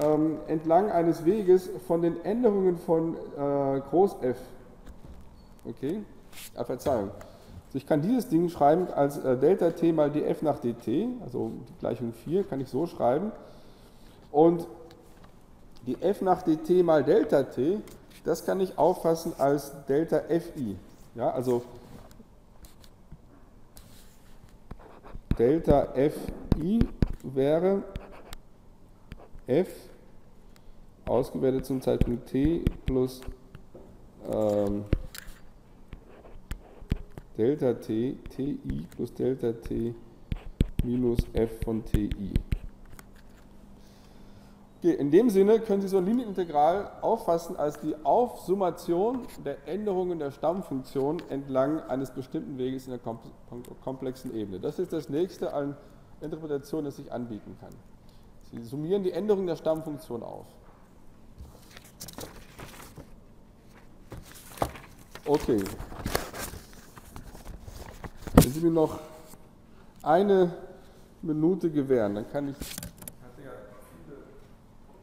ähm, 0.00 0.38
entlang 0.46 0.90
eines 0.90 1.24
Weges 1.24 1.70
von 1.86 2.02
den 2.02 2.22
Änderungen 2.24 2.78
von 2.78 3.14
äh, 3.14 3.80
Groß 3.80 4.16
f. 4.22 4.36
Okay? 5.64 6.02
Ah, 6.54 6.64
Verzeihung. 6.64 7.10
Also 7.68 7.78
ich 7.78 7.86
kann 7.86 8.00
dieses 8.00 8.28
Ding 8.28 8.48
schreiben 8.48 8.88
als 8.88 9.18
äh, 9.18 9.36
Delta 9.36 9.70
t 9.70 9.92
mal 9.92 10.10
df 10.10 10.42
nach 10.42 10.58
dt, 10.58 11.08
also 11.22 11.52
die 11.68 11.78
Gleichung 11.80 12.12
4 12.12 12.44
kann 12.44 12.60
ich 12.60 12.68
so 12.68 12.86
schreiben. 12.86 13.32
Und 14.30 14.66
die 15.86 16.00
f 16.00 16.22
nach 16.22 16.42
dt 16.42 16.82
mal 16.82 17.04
Delta 17.04 17.42
t, 17.42 17.80
das 18.24 18.44
kann 18.44 18.60
ich 18.60 18.78
auffassen 18.78 19.32
als 19.38 19.72
Delta 19.86 20.20
fi. 20.28 20.76
Ja, 21.14 21.30
also 21.30 21.62
Delta 25.38 25.92
fi 25.94 26.80
wäre 27.22 27.84
f 29.46 29.68
ausgewertet 31.06 31.64
zum 31.64 31.80
Zeitpunkt 31.80 32.26
t 32.26 32.62
plus 32.84 33.20
ähm, 34.30 34.84
Delta 37.36 37.74
t, 37.74 38.16
ti 38.30 38.58
plus 38.96 39.14
Delta 39.14 39.52
t 39.52 39.94
minus 40.84 41.20
f 41.32 41.62
von 41.64 41.84
ti. 41.84 42.10
In 44.80 45.10
dem 45.10 45.28
Sinne 45.28 45.58
können 45.58 45.82
Sie 45.82 45.88
so 45.88 45.98
ein 45.98 46.06
Linienintegral 46.06 46.90
auffassen 47.00 47.56
als 47.56 47.80
die 47.80 47.96
Aufsummation 48.04 49.26
der 49.44 49.66
Änderungen 49.66 50.20
der 50.20 50.30
Stammfunktion 50.30 51.20
entlang 51.30 51.80
eines 51.80 52.12
bestimmten 52.12 52.58
Weges 52.58 52.86
in 52.86 52.92
der 52.92 53.00
komplexen 53.82 54.34
Ebene. 54.36 54.60
Das 54.60 54.78
ist 54.78 54.92
das 54.92 55.08
nächste 55.08 55.52
an 55.52 55.76
Interpretation, 56.20 56.84
das 56.84 56.96
sich 56.96 57.10
anbieten 57.10 57.56
kann. 57.60 57.74
Sie 58.52 58.62
summieren 58.62 59.02
die 59.02 59.10
Änderungen 59.12 59.46
der 59.46 59.56
Stammfunktion 59.56 60.22
auf. 60.22 60.46
Okay. 65.24 65.62
Wenn 68.34 68.52
Sie 68.52 68.60
mir 68.60 68.70
noch 68.70 69.00
eine 70.02 70.54
Minute 71.20 71.70
gewähren, 71.70 72.14
dann 72.14 72.30
kann 72.30 72.48
ich. 72.48 72.56
Ich 72.58 72.66
hatte 73.22 73.42
ja 73.44 73.50
viele 74.06 74.16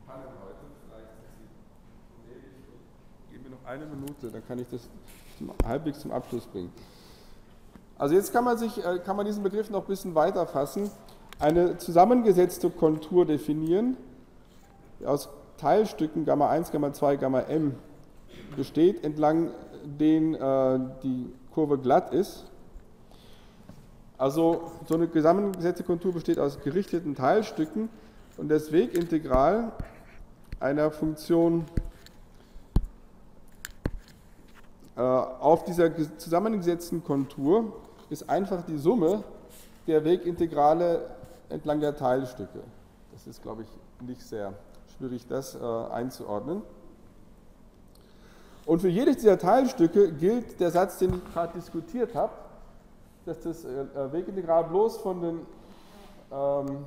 Pannen 0.07 0.23
heute, 0.41 0.65
vielleicht 0.87 1.11
geben 3.29 3.43
mir 3.43 3.49
noch 3.51 3.54
eine 3.67 3.85
Minute, 3.85 4.29
dann 4.31 4.45
kann 4.47 4.59
ich 4.59 4.67
das 4.69 4.81
zum, 5.37 5.51
halbwegs 5.65 5.99
zum 5.99 6.11
Abschluss 6.11 6.45
bringen. 6.45 6.71
Also 7.97 8.15
jetzt 8.15 8.33
kann 8.33 8.43
man, 8.43 8.57
sich, 8.57 8.83
äh, 8.83 8.99
kann 8.99 9.15
man 9.15 9.25
diesen 9.25 9.43
Begriff 9.43 9.69
noch 9.69 9.81
ein 9.81 9.87
bisschen 9.87 10.15
weiter 10.15 10.45
fassen 10.47 10.91
eine 11.39 11.77
zusammengesetzte 11.77 12.69
Kontur 12.69 13.25
definieren, 13.25 13.97
die 14.99 15.05
aus 15.05 15.29
Teilstücken 15.57 16.25
Gamma 16.25 16.49
1, 16.49 16.71
Gamma 16.71 16.93
2, 16.93 17.17
Gamma 17.17 17.41
m 17.41 17.75
besteht, 18.55 19.03
entlang 19.03 19.51
denen 19.83 20.35
äh, 20.35 20.79
die 21.03 21.31
Kurve 21.53 21.77
glatt 21.77 22.13
ist. 22.13 22.45
Also 24.17 24.71
so 24.87 24.95
eine 24.95 25.11
zusammengesetzte 25.11 25.83
Kontur 25.83 26.13
besteht 26.13 26.39
aus 26.39 26.61
gerichteten 26.61 27.15
Teilstücken 27.15 27.89
und 28.37 28.49
das 28.49 28.71
Wegintegral 28.71 29.73
einer 30.61 30.89
Funktion 30.89 31.65
äh, 31.65 31.81
auf 34.95 35.65
dieser 35.65 35.91
zusammengesetzten 36.17 37.03
Kontur 37.03 37.73
ist 38.09 38.29
einfach 38.29 38.63
die 38.65 38.77
Summe 38.77 39.23
der 39.87 40.03
Wegintegrale 40.05 41.09
entlang 41.49 41.79
der 41.79 41.95
Teilstücke. 41.95 42.59
Das 43.13 43.27
ist, 43.27 43.41
glaube 43.41 43.63
ich, 43.63 44.07
nicht 44.07 44.21
sehr 44.21 44.53
schwierig, 44.97 45.27
das 45.27 45.55
äh, 45.55 45.59
einzuordnen. 45.59 46.61
Und 48.65 48.79
für 48.79 48.89
jedes 48.89 49.17
dieser 49.17 49.37
Teilstücke 49.37 50.11
gilt 50.11 50.59
der 50.59 50.71
Satz, 50.71 50.97
den 50.97 51.13
ich 51.13 51.33
gerade 51.33 51.53
diskutiert 51.53 52.15
habe, 52.15 52.33
dass 53.25 53.39
das 53.41 53.63
äh, 53.63 53.69
äh 53.69 54.11
Wegintegral 54.11 54.63
bloß 54.65 54.97
von 54.97 55.21
der 55.21 55.33
ähm, 56.31 56.85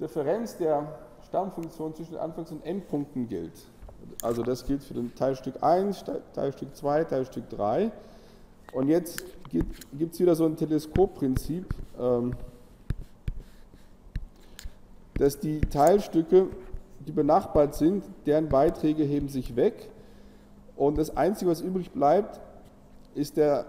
Differenz 0.00 0.56
der 0.56 0.86
Stammfunktion 1.28 1.94
zwischen 1.94 2.16
Anfangs- 2.16 2.50
und 2.50 2.64
Endpunkten 2.64 3.28
gilt. 3.28 3.54
Also 4.22 4.42
das 4.42 4.66
gilt 4.66 4.82
für 4.82 4.94
den 4.94 5.14
Teilstück 5.14 5.62
1, 5.62 6.04
Teilstück 6.34 6.74
2, 6.74 7.04
Teilstück 7.04 7.48
3. 7.50 7.92
Und 8.72 8.88
jetzt 8.88 9.24
gibt 9.50 10.14
es 10.14 10.20
wieder 10.20 10.34
so 10.34 10.44
ein 10.46 10.56
Teleskopprinzip. 10.56 11.66
Ähm, 11.98 12.34
dass 15.14 15.38
die 15.38 15.60
Teilstücke, 15.60 16.48
die 17.06 17.12
benachbart 17.12 17.74
sind, 17.74 18.04
deren 18.26 18.48
Beiträge 18.48 19.04
heben 19.04 19.28
sich 19.28 19.56
weg 19.56 19.90
und 20.76 20.98
das 20.98 21.16
Einzige, 21.16 21.50
was 21.50 21.60
übrig 21.60 21.92
bleibt, 21.92 22.40
ist 23.14 23.36
der 23.36 23.66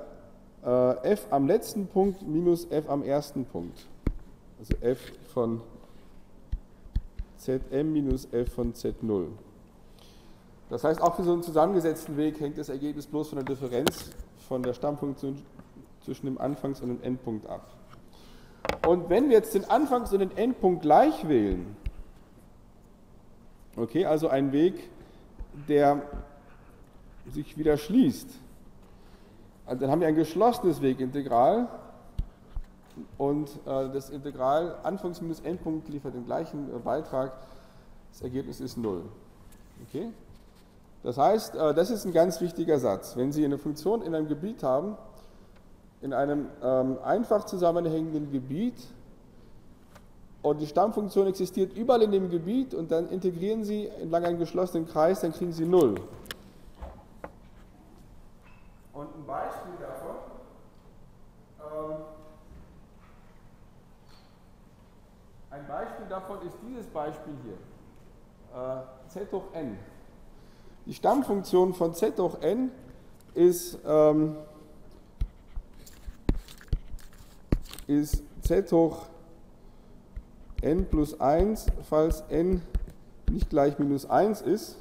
äh, 0.64 1.12
f 1.12 1.28
am 1.30 1.48
letzten 1.48 1.88
Punkt 1.88 2.28
minus 2.28 2.66
f 2.72 2.90
am 2.90 3.04
ersten 3.04 3.46
Punkt. 3.46 3.86
Also 4.60 4.74
f 4.82 5.00
von 5.34 5.62
Zm 7.38 7.94
minus 7.94 8.28
f 8.32 8.52
von 8.54 8.74
Z0. 8.74 9.28
Das 10.70 10.84
heißt, 10.84 11.02
auch 11.02 11.16
für 11.16 11.24
so 11.24 11.34
einen 11.34 11.44
zusammengesetzten 11.44 12.18
Weg 12.18 12.40
hängt 12.40 12.58
das 12.58 12.70
Ergebnis 12.70 13.06
bloß 13.06 13.30
von 13.30 13.38
der 13.38 13.46
Differenz 13.46 14.12
von 14.48 14.64
der 14.64 14.74
Stammfunktion 14.74 15.42
zwischen 16.04 16.26
dem 16.26 16.38
Anfangs- 16.40 16.82
und 16.82 16.90
dem 16.90 17.04
Endpunkt 17.04 17.48
ab. 17.48 17.72
Und 18.88 19.10
wenn 19.10 19.30
wir 19.30 19.38
jetzt 19.38 19.54
den 19.54 19.66
Anfangs- 19.70 20.12
und 20.12 20.20
den 20.20 20.36
Endpunkt 20.38 20.82
gleich 20.82 21.28
wählen, 21.28 21.76
okay, 23.76 24.06
also 24.06 24.28
ein 24.28 24.52
Weg, 24.52 24.90
der 25.68 26.02
sich 27.32 27.58
wieder 27.58 27.78
schließt, 27.78 28.30
also 29.66 29.82
dann 29.82 29.92
haben 29.92 30.02
wir 30.02 30.08
ein 30.08 30.16
geschlossenes 30.16 30.82
Wegintegral 30.82 31.68
und 33.18 33.50
äh, 33.66 33.90
das 33.92 34.10
Integral 34.10 34.78
Anfangs- 34.84 35.22
minus 35.22 35.40
Endpunkt 35.40 35.90
liefert 35.90 36.14
den 36.14 36.26
gleichen 36.26 36.70
äh, 36.70 36.80
Beitrag. 36.80 37.34
Das 38.12 38.22
Ergebnis 38.22 38.60
ist 38.60 38.78
0. 38.78 39.02
Okay? 39.88 40.10
Das 41.06 41.20
heißt, 41.20 41.56
äh, 41.56 41.74
das 41.76 41.92
ist 41.92 42.04
ein 42.06 42.14
ganz 42.14 42.42
wichtiger 42.42 42.80
Satz. 42.80 43.16
Wenn 43.16 43.32
Sie 43.32 43.46
eine 43.46 43.60
Funktion 43.60 44.02
in 44.02 44.16
einem 44.16 44.28
Gebiet 44.28 44.64
haben, 44.64 44.98
in 46.02 46.14
einem 46.14 46.48
ähm, 46.64 46.98
einfach 47.04 47.46
zusammenhängenden 47.46 48.32
Gebiet 48.32 48.74
und 50.42 50.60
die 50.62 50.66
Stammfunktion 50.66 51.28
existiert 51.28 51.78
überall 51.78 52.02
in 52.02 52.12
dem 52.12 52.32
Gebiet 52.32 52.74
und 52.74 52.92
dann 52.92 53.08
integrieren 53.10 53.64
Sie 53.64 53.88
entlang 53.88 54.26
einem 54.26 54.40
geschlossenen 54.40 54.88
Kreis, 54.88 55.22
dann 55.22 55.32
kriegen 55.32 55.54
Sie 55.54 55.66
0. 55.66 55.94
Und 58.94 59.08
ein 59.16 59.26
Beispiel 59.28 59.74
davon, 59.80 60.16
ähm, 61.60 61.98
ein 65.52 65.68
Beispiel 65.68 66.06
davon 66.10 66.38
ist 66.48 66.58
dieses 66.68 66.88
Beispiel 66.88 67.34
hier, 67.44 68.60
äh, 68.60 68.82
z 69.10 69.32
hoch 69.32 69.44
n. 69.54 69.78
Die 70.86 70.94
Stammfunktion 70.94 71.74
von 71.74 71.94
z 71.94 72.18
hoch 72.20 72.42
n 72.42 72.72
ist 73.34 73.80
ähm, 73.86 74.36
ist 77.88 78.24
z 78.42 78.72
hoch 78.72 79.08
n 80.62 80.86
plus 80.86 81.20
1, 81.20 81.68
falls 81.90 82.24
n 82.30 82.62
nicht 83.30 83.50
gleich 83.50 83.80
minus 83.80 84.06
1 84.06 84.42
ist. 84.42 84.78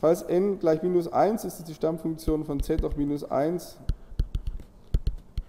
Falls 0.00 0.22
n 0.22 0.60
gleich 0.60 0.82
minus 0.82 1.08
1 1.08 1.44
ist, 1.44 1.58
ist 1.58 1.68
die 1.68 1.74
Stammfunktion 1.74 2.44
von 2.44 2.60
z 2.60 2.84
auf 2.84 2.96
minus 2.96 3.24
1 3.24 3.76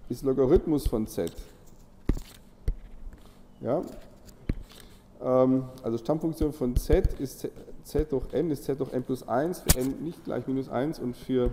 ist 0.08 0.24
Logarithmus 0.24 0.88
von 0.88 1.06
z. 1.06 1.32
Ja? 3.60 3.82
Ähm, 5.22 5.64
also 5.84 5.98
Stammfunktion 5.98 6.52
von 6.52 6.76
z 6.76 7.20
ist 7.20 7.48
z 7.90 8.10
durch 8.10 8.32
n 8.32 8.50
ist 8.50 8.64
z 8.64 8.78
durch 8.78 8.92
n 8.92 9.02
plus 9.02 9.26
1, 9.26 9.60
für 9.60 9.78
n 9.78 10.02
nicht 10.02 10.24
gleich 10.24 10.46
minus 10.46 10.68
1 10.68 11.00
und 11.00 11.16
für 11.16 11.50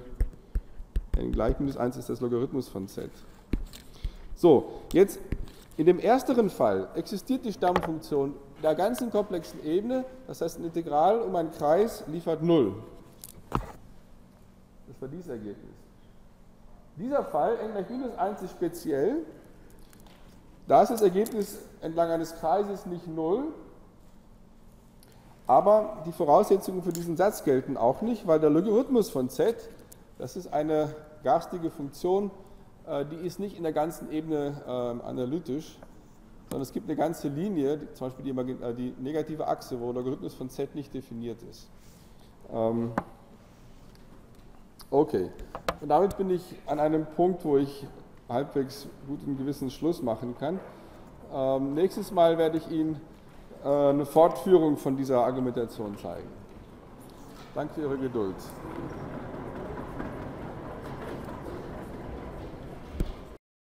n 1.17 1.32
gleich 1.32 1.60
minus 1.60 1.78
1 1.78 1.97
ist 1.97 2.10
das 2.10 2.21
Logarithmus 2.21 2.69
von 2.69 2.88
z. 2.88 3.10
So, 4.36 4.82
jetzt 4.93 5.19
in 5.78 5.88
dem 5.88 6.00
ersteren 6.00 6.50
Fall 6.50 6.88
existiert 6.95 7.43
die 7.43 7.54
Stammfunktion 7.54 8.36
der 8.62 8.76
ganzen 8.76 9.10
komplexen 9.12 9.63
Ebene, 9.65 10.06
das 10.28 10.41
heißt 10.41 10.60
ein 10.60 10.65
Integral 10.65 11.21
um 11.21 11.36
einen 11.36 11.52
Kreis 11.52 12.04
liefert 12.08 12.43
0. 12.43 12.73
Das 13.52 15.02
war 15.02 15.08
dieses 15.08 15.28
Ergebnis. 15.28 15.76
Dieser 16.97 17.23
Fall, 17.23 17.58
n 17.58 17.71
gleich 17.73 17.89
minus 17.89 18.15
1 18.15 18.41
ist 18.43 18.52
speziell, 18.52 19.23
da 20.67 20.84
ist 20.84 20.89
das 20.89 21.02
Ergebnis 21.02 21.60
entlang 21.82 22.10
eines 22.10 22.36
Kreises 22.36 22.86
nicht 22.86 23.08
0, 23.08 23.45
aber 25.47 26.03
die 26.05 26.12
Voraussetzungen 26.12 26.83
für 26.83 26.91
diesen 26.91 27.15
Satz 27.15 27.43
gelten 27.43 27.77
auch 27.77 28.01
nicht, 28.01 28.27
weil 28.27 28.39
der 28.39 28.49
Logarithmus 28.49 29.10
von 29.10 29.29
z, 29.29 29.55
das 30.17 30.36
ist 30.36 30.53
eine 30.53 30.93
garstige 31.23 31.71
Funktion, 31.71 32.29
äh, 32.86 33.05
die 33.05 33.25
ist 33.25 33.39
nicht 33.39 33.57
in 33.57 33.63
der 33.63 33.73
ganzen 33.73 34.12
Ebene 34.12 34.62
ähm, 34.67 35.01
analytisch, 35.01 35.79
sondern 36.49 36.62
es 36.62 36.73
gibt 36.73 36.88
eine 36.88 36.97
ganze 36.97 37.29
Linie, 37.29 37.93
zum 37.93 38.07
Beispiel 38.07 38.33
die, 38.33 38.63
äh, 38.63 38.73
die 38.73 38.93
negative 38.99 39.47
Achse, 39.47 39.79
wo 39.79 39.91
der 39.93 40.03
Logarithmus 40.03 40.33
von 40.33 40.49
z 40.49 40.75
nicht 40.75 40.93
definiert 40.93 41.41
ist. 41.43 41.69
Ähm, 42.53 42.91
okay, 44.91 45.29
und 45.79 45.89
damit 45.89 46.17
bin 46.17 46.29
ich 46.29 46.43
an 46.65 46.79
einem 46.79 47.05
Punkt, 47.05 47.43
wo 47.45 47.57
ich 47.57 47.86
halbwegs 48.27 48.88
guten 49.07 49.38
gewissen 49.38 49.69
Schluss 49.69 50.01
machen 50.01 50.36
kann. 50.38 50.60
Ähm, 51.33 51.73
nächstes 51.73 52.12
Mal 52.12 52.38
werde 52.38 52.57
ich 52.57 52.69
Ihnen 52.69 52.99
eine 53.67 54.06
Fortführung 54.06 54.77
von 54.77 54.95
dieser 54.95 55.25
Argumentation 55.25 55.97
zeigen. 55.97 56.30
Danke 57.53 57.73
für 57.73 57.82
Ihre 57.82 57.97
Geduld. 57.97 58.36